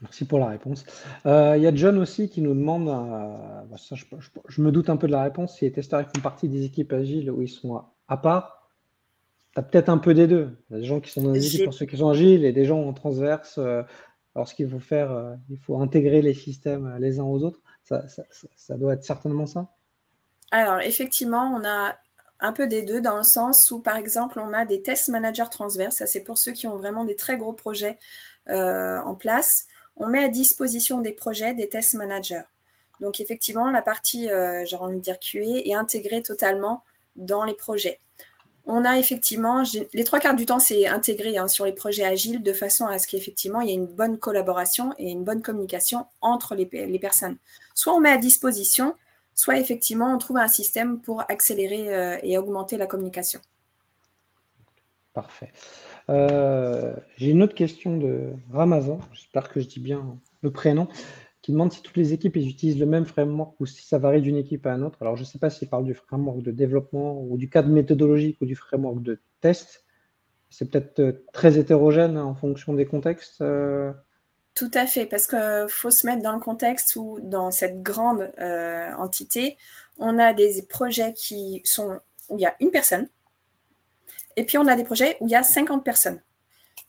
merci 0.00 0.24
pour 0.24 0.38
la 0.38 0.46
réponse. 0.46 0.86
Euh, 1.26 1.54
il 1.56 1.62
y 1.62 1.66
a 1.66 1.74
John 1.74 1.98
aussi 1.98 2.30
qui 2.30 2.40
nous 2.40 2.54
demande, 2.54 2.86
bah, 2.86 3.76
je, 4.48 4.62
me 4.62 4.72
doute 4.72 4.88
un 4.88 4.96
peu 4.96 5.06
de 5.06 5.12
la 5.12 5.22
réponse, 5.22 5.58
si 5.58 5.66
les 5.66 5.72
testeurs 5.72 6.02
font 6.02 6.22
partie 6.22 6.48
des 6.48 6.64
équipes 6.64 6.92
agiles 6.92 7.30
où 7.30 7.42
ils 7.42 7.48
sont 7.48 7.82
à, 8.08 8.16
part, 8.16 8.68
tu 9.52 9.60
as 9.60 9.62
peut-être 9.62 9.90
un 9.90 9.98
peu 9.98 10.14
des 10.14 10.26
deux. 10.26 10.56
Il 10.70 10.74
y 10.74 10.76
a 10.76 10.80
des 10.80 10.86
gens 10.86 11.00
qui 11.00 11.10
sont 11.10 11.22
dans 11.22 11.32
les 11.32 11.46
équipes 11.46 11.64
pour 11.64 11.74
ceux 11.74 11.86
qui 11.86 11.98
sont 11.98 12.08
agiles 12.08 12.46
et 12.46 12.52
des 12.52 12.64
gens 12.64 12.82
en 12.82 12.94
transverse 12.94 13.60
alors, 14.34 14.48
ce 14.48 14.54
qu'il 14.54 14.68
faut 14.70 14.80
faire, 14.80 15.10
euh, 15.10 15.34
il 15.48 15.58
faut 15.58 15.80
intégrer 15.80 16.22
les 16.22 16.34
systèmes 16.34 16.96
les 16.98 17.18
uns 17.18 17.24
aux 17.24 17.42
autres. 17.42 17.60
Ça, 17.84 18.76
doit 18.76 18.94
être 18.94 19.04
certainement 19.04 19.46
ça. 19.46 19.66
Alors, 20.52 20.80
effectivement, 20.80 21.52
on 21.56 21.64
a 21.64 21.96
un 22.38 22.52
peu 22.52 22.66
des 22.66 22.82
deux 22.82 23.00
dans 23.00 23.16
le 23.16 23.24
sens 23.24 23.70
où, 23.70 23.80
par 23.80 23.96
exemple, 23.96 24.38
on 24.38 24.52
a 24.52 24.64
des 24.64 24.82
test 24.82 25.08
managers 25.08 25.50
transverses. 25.50 25.96
Ça, 25.96 26.06
c'est 26.06 26.22
pour 26.22 26.38
ceux 26.38 26.52
qui 26.52 26.68
ont 26.68 26.76
vraiment 26.76 27.04
des 27.04 27.16
très 27.16 27.36
gros 27.36 27.52
projets 27.52 27.98
euh, 28.48 29.00
en 29.00 29.14
place. 29.14 29.66
On 29.96 30.06
met 30.06 30.22
à 30.22 30.28
disposition 30.28 31.00
des 31.00 31.12
projets 31.12 31.52
des 31.54 31.68
test 31.68 31.94
managers. 31.94 32.42
Donc, 33.00 33.20
effectivement, 33.20 33.70
la 33.70 33.82
partie, 33.82 34.30
euh, 34.30 34.64
j'ai 34.64 34.76
envie 34.76 34.96
de 34.96 35.02
dire 35.02 35.18
QA, 35.18 35.58
est 35.64 35.74
intégrée 35.74 36.22
totalement 36.22 36.84
dans 37.16 37.44
les 37.44 37.54
projets. 37.54 37.98
On 38.72 38.84
a 38.84 38.98
effectivement, 39.00 39.64
les 39.92 40.04
trois 40.04 40.20
quarts 40.20 40.36
du 40.36 40.46
temps, 40.46 40.60
c'est 40.60 40.86
intégré 40.86 41.36
hein, 41.36 41.48
sur 41.48 41.64
les 41.64 41.72
projets 41.72 42.04
agiles 42.04 42.40
de 42.40 42.52
façon 42.52 42.86
à 42.86 43.00
ce 43.00 43.08
qu'effectivement, 43.08 43.60
il 43.60 43.68
y 43.68 43.72
ait 43.72 43.74
une 43.74 43.88
bonne 43.88 44.16
collaboration 44.16 44.94
et 44.96 45.10
une 45.10 45.24
bonne 45.24 45.42
communication 45.42 46.06
entre 46.20 46.54
les, 46.54 46.66
personnes. 47.00 47.36
Soit 47.74 47.92
on 47.94 48.00
met 48.00 48.10
à 48.10 48.16
disposition 48.16 48.94
soit 49.34 49.58
effectivement 49.58 50.14
on 50.14 50.18
trouve 50.18 50.36
un 50.36 50.48
système 50.48 51.00
pour 51.00 51.22
accélérer 51.28 51.94
euh, 51.94 52.18
et 52.22 52.38
augmenter 52.38 52.76
la 52.76 52.86
communication. 52.86 53.40
Parfait. 55.14 55.50
Euh, 56.08 56.94
j'ai 57.16 57.30
une 57.30 57.42
autre 57.42 57.54
question 57.54 57.96
de 57.96 58.34
Ramazan, 58.52 59.00
j'espère 59.12 59.48
que 59.48 59.60
je 59.60 59.66
dis 59.66 59.80
bien 59.80 60.16
le 60.42 60.52
prénom, 60.52 60.86
qui 61.42 61.52
demande 61.52 61.72
si 61.72 61.82
toutes 61.82 61.96
les 61.96 62.12
équipes 62.12 62.36
utilisent 62.36 62.78
le 62.78 62.86
même 62.86 63.06
framework 63.06 63.58
ou 63.60 63.66
si 63.66 63.86
ça 63.86 63.98
varie 63.98 64.20
d'une 64.20 64.36
équipe 64.36 64.66
à 64.66 64.72
une 64.72 64.84
autre. 64.84 64.98
Alors 65.00 65.16
je 65.16 65.22
ne 65.22 65.26
sais 65.26 65.38
pas 65.38 65.50
s'il 65.50 65.68
parle 65.68 65.84
du 65.84 65.94
framework 65.94 66.42
de 66.42 66.50
développement 66.50 67.22
ou 67.22 67.38
du 67.38 67.48
cadre 67.48 67.68
méthodologique 67.68 68.38
ou 68.40 68.46
du 68.46 68.56
framework 68.56 69.02
de 69.02 69.20
test. 69.40 69.84
C'est 70.50 70.70
peut-être 70.70 70.98
euh, 71.00 71.24
très 71.32 71.58
hétérogène 71.58 72.18
en 72.18 72.34
fonction 72.34 72.74
des 72.74 72.84
contextes. 72.84 73.42
Tout 74.54 74.70
à 74.74 74.86
fait, 74.86 75.06
parce 75.06 75.26
qu'il 75.26 75.66
faut 75.68 75.90
se 75.90 76.06
mettre 76.06 76.22
dans 76.22 76.32
le 76.32 76.40
contexte 76.40 76.96
où, 76.96 77.18
dans 77.22 77.50
cette 77.50 77.82
grande 77.82 78.30
euh, 78.40 78.92
entité, 78.94 79.56
on 79.98 80.18
a 80.18 80.32
des 80.32 80.62
projets 80.68 81.12
qui 81.14 81.62
sont 81.64 82.00
où 82.28 82.36
il 82.36 82.42
y 82.42 82.46
a 82.46 82.54
une 82.60 82.70
personne, 82.70 83.08
et 84.36 84.44
puis 84.44 84.58
on 84.58 84.66
a 84.66 84.76
des 84.76 84.84
projets 84.84 85.16
où 85.20 85.26
il 85.26 85.30
y 85.30 85.36
a 85.36 85.42
50 85.42 85.84
personnes. 85.84 86.20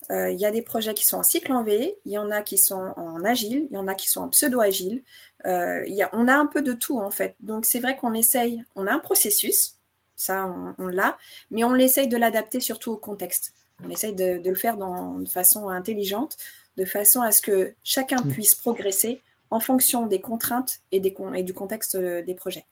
Euh, 0.09 0.31
il 0.31 0.39
y 0.39 0.45
a 0.45 0.51
des 0.51 0.61
projets 0.61 0.93
qui 0.93 1.05
sont 1.05 1.17
en 1.17 1.23
cycle 1.23 1.51
en 1.53 1.63
V, 1.63 1.95
il 2.05 2.11
y 2.11 2.17
en 2.17 2.31
a 2.31 2.41
qui 2.41 2.57
sont 2.57 2.93
en 2.95 3.23
agile, 3.23 3.67
il 3.69 3.75
y 3.75 3.77
en 3.77 3.87
a 3.87 3.95
qui 3.95 4.09
sont 4.09 4.21
en 4.21 4.29
pseudo-agile. 4.29 5.03
Euh, 5.45 5.85
on 6.11 6.27
a 6.27 6.35
un 6.35 6.47
peu 6.47 6.61
de 6.61 6.73
tout 6.73 6.99
en 6.99 7.11
fait. 7.11 7.35
Donc 7.39 7.65
c'est 7.65 7.79
vrai 7.79 7.95
qu'on 7.95 8.13
essaye, 8.13 8.63
on 8.75 8.87
a 8.87 8.93
un 8.93 8.99
processus, 8.99 9.75
ça 10.15 10.47
on, 10.47 10.75
on 10.83 10.87
l'a, 10.87 11.17
mais 11.49 11.63
on 11.63 11.75
essaye 11.75 12.07
de 12.07 12.17
l'adapter 12.17 12.59
surtout 12.59 12.91
au 12.91 12.97
contexte. 12.97 13.53
On 13.83 13.89
essaye 13.89 14.13
de, 14.13 14.37
de 14.37 14.49
le 14.49 14.55
faire 14.55 14.77
dans, 14.77 15.19
de 15.19 15.29
façon 15.29 15.69
intelligente 15.69 16.37
de 16.77 16.85
façon 16.85 17.21
à 17.21 17.31
ce 17.31 17.41
que 17.41 17.73
chacun 17.83 18.21
mm. 18.23 18.29
puisse 18.29 18.55
progresser 18.55 19.21
en 19.49 19.59
fonction 19.59 20.07
des 20.07 20.21
contraintes 20.21 20.79
et, 20.91 20.99
des, 20.99 21.15
et 21.35 21.43
du 21.43 21.53
contexte 21.53 21.95
euh, 21.95 22.21
des 22.23 22.35
projets. 22.35 22.65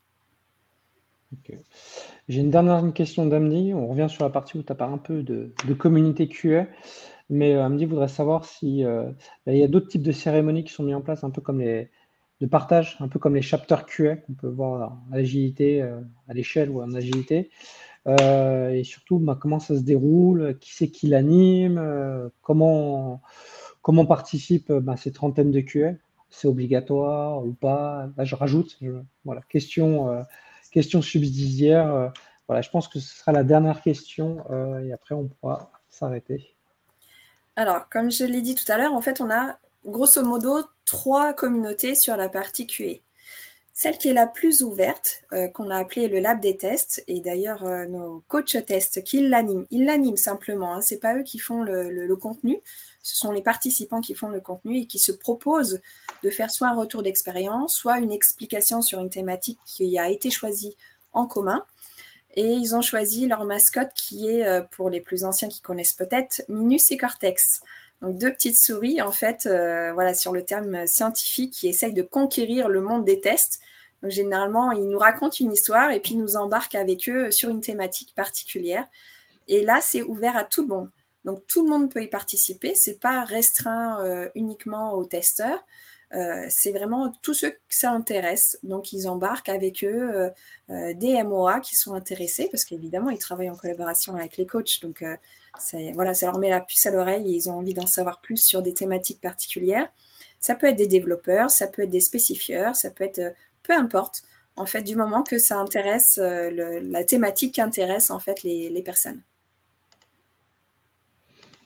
J'ai 2.27 2.41
une 2.41 2.49
dernière 2.49 2.81
question 2.93 3.25
d'Amdi. 3.25 3.71
On 3.75 3.87
revient 3.87 4.07
sur 4.09 4.23
la 4.23 4.31
partie 4.31 4.57
où 4.57 4.63
tu 4.63 4.71
as 4.71 4.75
parlé 4.75 4.95
un 4.95 4.97
peu 4.97 5.21
de, 5.21 5.51
communauté 5.77 6.27
QA. 6.27 6.65
Mais 7.29 7.55
euh, 7.55 7.65
Amdi 7.65 7.85
voudrait 7.85 8.07
savoir 8.07 8.45
si 8.45 8.83
euh, 8.83 9.11
il 9.47 9.57
y 9.57 9.63
a 9.63 9.67
d'autres 9.67 9.87
types 9.87 10.03
de 10.03 10.11
cérémonies 10.11 10.63
qui 10.63 10.73
sont 10.73 10.83
mises 10.83 10.95
en 10.95 11.01
place, 11.01 11.23
un 11.23 11.29
peu 11.29 11.41
comme 11.41 11.61
les 11.61 11.89
de 12.41 12.47
partage, 12.47 12.95
un 13.01 13.09
peu 13.09 13.19
comme 13.19 13.35
les 13.35 13.41
chapters 13.41 13.85
QA 13.85 14.15
qu'on 14.15 14.33
peut 14.33 14.47
voir 14.47 14.93
en 14.93 15.13
agilité, 15.13 15.81
à 15.81 16.33
l'échelle 16.33 16.69
ou 16.69 16.81
en 16.81 16.93
agilité. 16.93 17.49
et 18.07 18.81
surtout, 18.85 19.19
bah, 19.19 19.37
comment 19.37 19.59
ça 19.59 19.75
se 19.75 19.81
déroule, 19.81 20.57
qui 20.59 20.73
c'est 20.73 20.87
qui 20.87 21.07
l'anime, 21.07 22.31
comment 22.41 23.21
Comment 23.81 24.05
participe 24.05 24.71
bah, 24.71 24.97
ces 24.97 25.11
trentaines 25.11 25.51
de 25.51 25.61
QA 25.61 25.93
C'est 26.29 26.47
obligatoire 26.47 27.45
ou 27.45 27.53
pas? 27.53 28.09
Je 28.19 28.35
rajoute. 28.35 28.77
voilà, 29.25 29.41
question, 29.49 30.09
euh, 30.09 30.21
question 30.71 31.01
subsidiaire. 31.01 31.93
Euh, 31.93 32.09
voilà, 32.47 32.61
je 32.61 32.69
pense 32.69 32.87
que 32.87 32.99
ce 32.99 33.17
sera 33.17 33.31
la 33.31 33.43
dernière 33.43 33.81
question 33.81 34.43
euh, 34.49 34.79
et 34.83 34.91
après 34.91 35.15
on 35.15 35.27
pourra 35.27 35.71
s'arrêter. 35.89 36.59
Alors, 37.60 37.89
comme 37.89 38.10
je 38.10 38.24
l'ai 38.24 38.41
dit 38.41 38.56
tout 38.56 38.72
à 38.72 38.78
l'heure, 38.78 38.93
en 38.93 39.02
fait, 39.02 39.19
on 39.19 39.30
a 39.30 39.60
grosso 39.86 40.24
modo 40.24 40.62
trois 40.86 41.34
communautés 41.34 41.93
sur 41.93 42.15
la 42.15 42.30
partie 42.30 42.65
QA. 42.65 43.02
Celle 43.74 43.98
qui 43.98 44.08
est 44.08 44.13
la 44.13 44.28
plus 44.28 44.63
ouverte, 44.63 45.26
qu'on 45.54 45.69
a 45.69 45.76
appelée 45.76 46.08
le 46.08 46.22
lab 46.22 46.39
des 46.39 46.56
tests, 46.56 47.04
et 47.10 47.19
d'ailleurs 47.19 47.65
nos 47.89 48.24
coachs 48.30 48.65
tests 48.65 49.04
qui 49.04 49.28
l'animent, 49.28 49.65
ils 49.72 49.84
l'animent 49.84 50.15
simplement, 50.15 50.74
hein, 50.74 50.82
ce 50.82 50.93
n'est 50.93 51.02
pas 51.02 51.17
eux 51.17 51.24
qui 51.24 51.38
font 51.38 51.63
le 51.63 52.15
contenu, 52.15 52.62
ce 53.04 53.17
sont 53.17 53.34
les 53.34 53.41
participants 53.41 54.00
qui 54.00 54.15
font 54.15 54.30
le 54.30 54.39
contenu 54.39 54.78
et 54.78 54.88
qui 54.88 54.98
se 54.98 55.12
proposent 55.12 55.82
de 56.24 56.30
faire 56.30 56.52
soit 56.52 56.69
un 56.69 56.76
retour 56.76 57.04
d'expérience, 57.04 57.76
soit 57.76 58.00
une 58.00 58.13
explication 58.13 58.82
sur 58.82 59.02
une 59.02 59.10
thématique 59.10 59.60
qui 59.65 60.00
a 60.00 60.08
été 60.08 60.32
choisie 60.32 60.78
en 61.12 61.26
commun. 61.26 61.65
Et 62.35 62.45
ils 62.45 62.75
ont 62.75 62.81
choisi 62.81 63.27
leur 63.27 63.43
mascotte 63.45 63.91
qui 63.95 64.29
est, 64.29 64.45
euh, 64.45 64.61
pour 64.61 64.89
les 64.89 65.01
plus 65.01 65.23
anciens 65.23 65.49
qui 65.49 65.61
connaissent 65.61 65.93
peut-être, 65.93 66.43
Minus 66.47 66.91
et 66.91 66.97
Cortex. 66.97 67.61
Donc 68.01 68.17
deux 68.17 68.31
petites 68.31 68.57
souris, 68.57 69.01
en 69.01 69.11
fait, 69.11 69.45
euh, 69.45 69.91
voilà, 69.93 70.13
sur 70.13 70.31
le 70.31 70.43
terme 70.43 70.87
scientifique, 70.87 71.51
qui 71.53 71.67
essayent 71.67 71.93
de 71.93 72.03
conquérir 72.03 72.69
le 72.69 72.81
monde 72.81 73.03
des 73.03 73.19
tests. 73.19 73.59
Généralement, 74.03 74.71
ils 74.71 74.87
nous 74.87 74.99
racontent 74.99 75.35
une 75.39 75.51
histoire 75.51 75.91
et 75.91 75.99
puis 75.99 76.15
nous 76.15 76.37
embarquent 76.37 76.75
avec 76.75 77.09
eux 77.09 77.31
sur 77.31 77.49
une 77.49 77.61
thématique 77.61 78.13
particulière. 78.15 78.87
Et 79.47 79.63
là, 79.63 79.79
c'est 79.81 80.03
ouvert 80.03 80.37
à 80.37 80.45
tout 80.45 80.61
le 80.61 80.67
monde. 80.67 80.89
Donc 81.25 81.45
tout 81.47 81.63
le 81.63 81.69
monde 81.69 81.91
peut 81.91 82.01
y 82.01 82.07
participer, 82.07 82.75
c'est 82.75 82.99
pas 82.99 83.25
restreint 83.25 84.03
euh, 84.05 84.29
uniquement 84.35 84.93
aux 84.93 85.05
testeurs. 85.05 85.59
Euh, 86.15 86.48
c'est 86.50 86.72
vraiment 86.72 87.12
tous 87.22 87.34
ceux 87.34 87.52
que 87.52 87.58
ça 87.69 87.91
intéresse. 87.91 88.58
Donc, 88.63 88.93
ils 88.93 89.08
embarquent 89.08 89.50
avec 89.50 89.84
eux 89.84 90.32
euh, 90.69 90.93
des 90.95 91.22
MOA 91.24 91.60
qui 91.60 91.76
sont 91.76 91.93
intéressés 91.93 92.48
parce 92.52 92.65
qu'évidemment, 92.65 93.10
ils 93.10 93.19
travaillent 93.19 93.50
en 93.50 93.56
collaboration 93.56 94.15
avec 94.15 94.38
les 94.38 94.45
coachs. 94.45 94.82
Donc, 94.82 95.04
voilà, 95.93 96.13
ça 96.13 96.26
leur 96.28 96.39
met 96.39 96.50
la 96.50 96.62
puce 96.62 96.86
à 96.86 96.91
l'oreille 96.91 97.34
et 97.34 97.36
ils 97.36 97.50
ont 97.50 97.58
envie 97.58 97.74
d'en 97.74 97.88
savoir 97.88 98.22
plus 98.22 98.38
sur 98.38 98.62
des 98.62 98.74
thématiques 98.74 99.22
particulières. 99.22 99.91
Ça 100.39 100.56
peut 100.56 100.67
être 100.67 100.78
des 100.78 100.88
développeurs, 100.88 101.50
ça 101.50 101.67
peut 101.67 101.84
être 101.84 101.89
des 101.89 102.00
spécifieurs, 102.00 102.76
ça 102.76 102.89
peut 102.91 103.04
être 103.04 103.34
peu 103.63 103.74
importe. 103.74 104.24
En 104.56 104.65
fait, 104.65 104.82
du 104.82 104.95
moment 104.95 105.24
que 105.24 105.38
ça 105.38 105.58
intéresse, 105.58 106.17
la 106.17 107.04
thématique 107.04 107.60
intéresse 107.60 108.10
en 108.10 108.19
fait 108.19 108.43
les 108.43 108.82
personnes. 108.84 109.22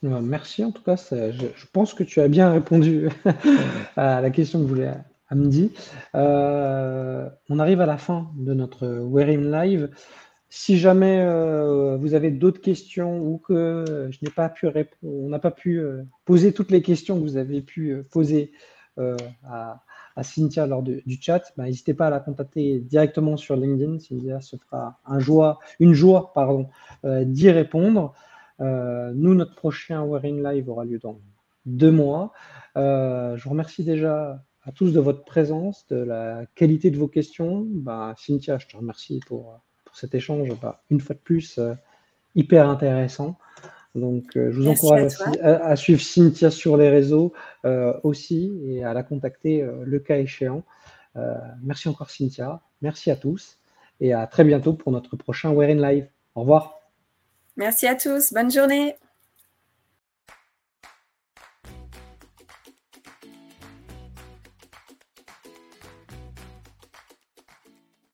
Euh, 0.03 0.19
merci 0.21 0.63
en 0.63 0.71
tout 0.71 0.83
cas. 0.83 0.95
je, 0.95 1.65
pense 1.71 1.93
que 1.93 2.03
tu 2.03 2.19
as 2.19 2.27
bien 2.27 2.51
répondu 2.51 3.09
à 3.95 4.21
la 4.21 4.29
question 4.29 4.61
que 4.61 4.65
voulait 4.65 4.93
Amdi. 5.29 5.71
Euh, 6.15 7.29
on 7.49 7.59
arrive 7.59 7.81
à 7.81 7.85
la 7.85 7.97
fin 7.97 8.29
de 8.35 8.53
notre 8.53 8.87
Wearing 8.87 9.49
Live. 9.51 9.89
Si 10.49 10.77
jamais 10.77 11.19
euh, 11.21 11.97
vous 11.97 12.13
avez 12.13 12.29
d'autres 12.29 12.61
questions 12.61 13.19
ou 13.19 13.37
que 13.37 14.09
je 14.11 14.19
n'ai 14.21 14.29
pas 14.29 14.49
pu 14.49 14.67
on 15.01 15.29
n'a 15.29 15.39
pas 15.39 15.51
pu 15.51 15.81
poser 16.25 16.53
toutes 16.53 16.69
les 16.69 16.83
questions 16.83 17.15
que 17.15 17.21
vous 17.21 17.37
avez 17.37 17.61
pu 17.61 18.03
poser 18.11 18.51
à, 18.97 19.79
Cynthia 20.21 20.67
lors 20.67 20.83
du 20.83 21.17
chat, 21.19 21.41
bah, 21.57 21.63
n'hésitez 21.63 21.95
pas 21.95 22.05
à 22.05 22.09
la 22.11 22.19
contacter 22.19 22.77
directement 22.79 23.35
sur 23.35 23.55
LinkedIn. 23.55 23.97
Cynthia 23.97 24.41
se 24.41 24.57
fera 24.57 24.99
un 25.07 25.17
joie, 25.17 25.57
une 25.79 25.93
joie 25.93 26.33
pardon, 26.35 26.69
d'y 27.03 27.49
répondre. 27.49 28.13
Euh, 28.63 29.11
nous, 29.13 29.35
notre 29.35 29.55
prochain 29.55 30.03
Wearing 30.05 30.43
Live 30.43 30.69
aura 30.69 30.85
lieu 30.85 30.99
dans 30.99 31.19
deux 31.65 31.91
mois. 31.91 32.31
Euh, 32.77 33.35
je 33.37 33.43
vous 33.43 33.51
remercie 33.51 33.83
déjà 33.83 34.43
à 34.63 34.71
tous 34.71 34.93
de 34.93 34.99
votre 34.99 35.25
présence, 35.25 35.85
de 35.87 35.97
la 35.97 36.45
qualité 36.55 36.89
de 36.89 36.97
vos 36.97 37.07
questions. 37.07 37.65
Bah, 37.67 38.15
Cynthia, 38.17 38.57
je 38.57 38.67
te 38.67 38.77
remercie 38.77 39.19
pour, 39.27 39.59
pour 39.83 39.97
cet 39.97 40.15
échange, 40.15 40.49
bah, 40.61 40.83
une 40.89 41.01
fois 41.01 41.15
de 41.15 41.19
plus, 41.19 41.57
euh, 41.57 41.73
hyper 42.35 42.69
intéressant. 42.69 43.37
Donc, 43.95 44.31
je 44.33 44.49
vous 44.49 44.67
encourage 44.67 45.13
à, 45.43 45.75
suivre 45.75 46.01
Cynthia 46.01 46.49
sur 46.49 46.77
les 46.77 46.89
réseaux 46.89 47.31
aussi 48.01 48.59
et 48.65 48.83
à 48.83 48.91
la 48.91 49.03
contacter 49.03 49.63
le 49.85 49.99
cas 49.99 50.17
échéant. 50.17 50.63
merci 51.61 51.89
encore, 51.89 52.09
Cynthia. 52.09 52.59
Merci 52.81 53.11
à 53.11 53.15
tous 53.15 53.59
et 54.01 54.11
à 54.11 54.25
très 54.25 54.45
bientôt 54.45 54.73
pour 54.73 54.91
notre 54.91 55.15
prochain 55.15 55.53
Wearing 55.53 55.79
Live. 55.79 56.07
Au 56.33 56.41
revoir. 56.41 56.82
Merci 57.57 57.87
à 57.87 57.95
tous. 57.95 58.33
Bonne 58.33 58.51
journée. 58.51 58.95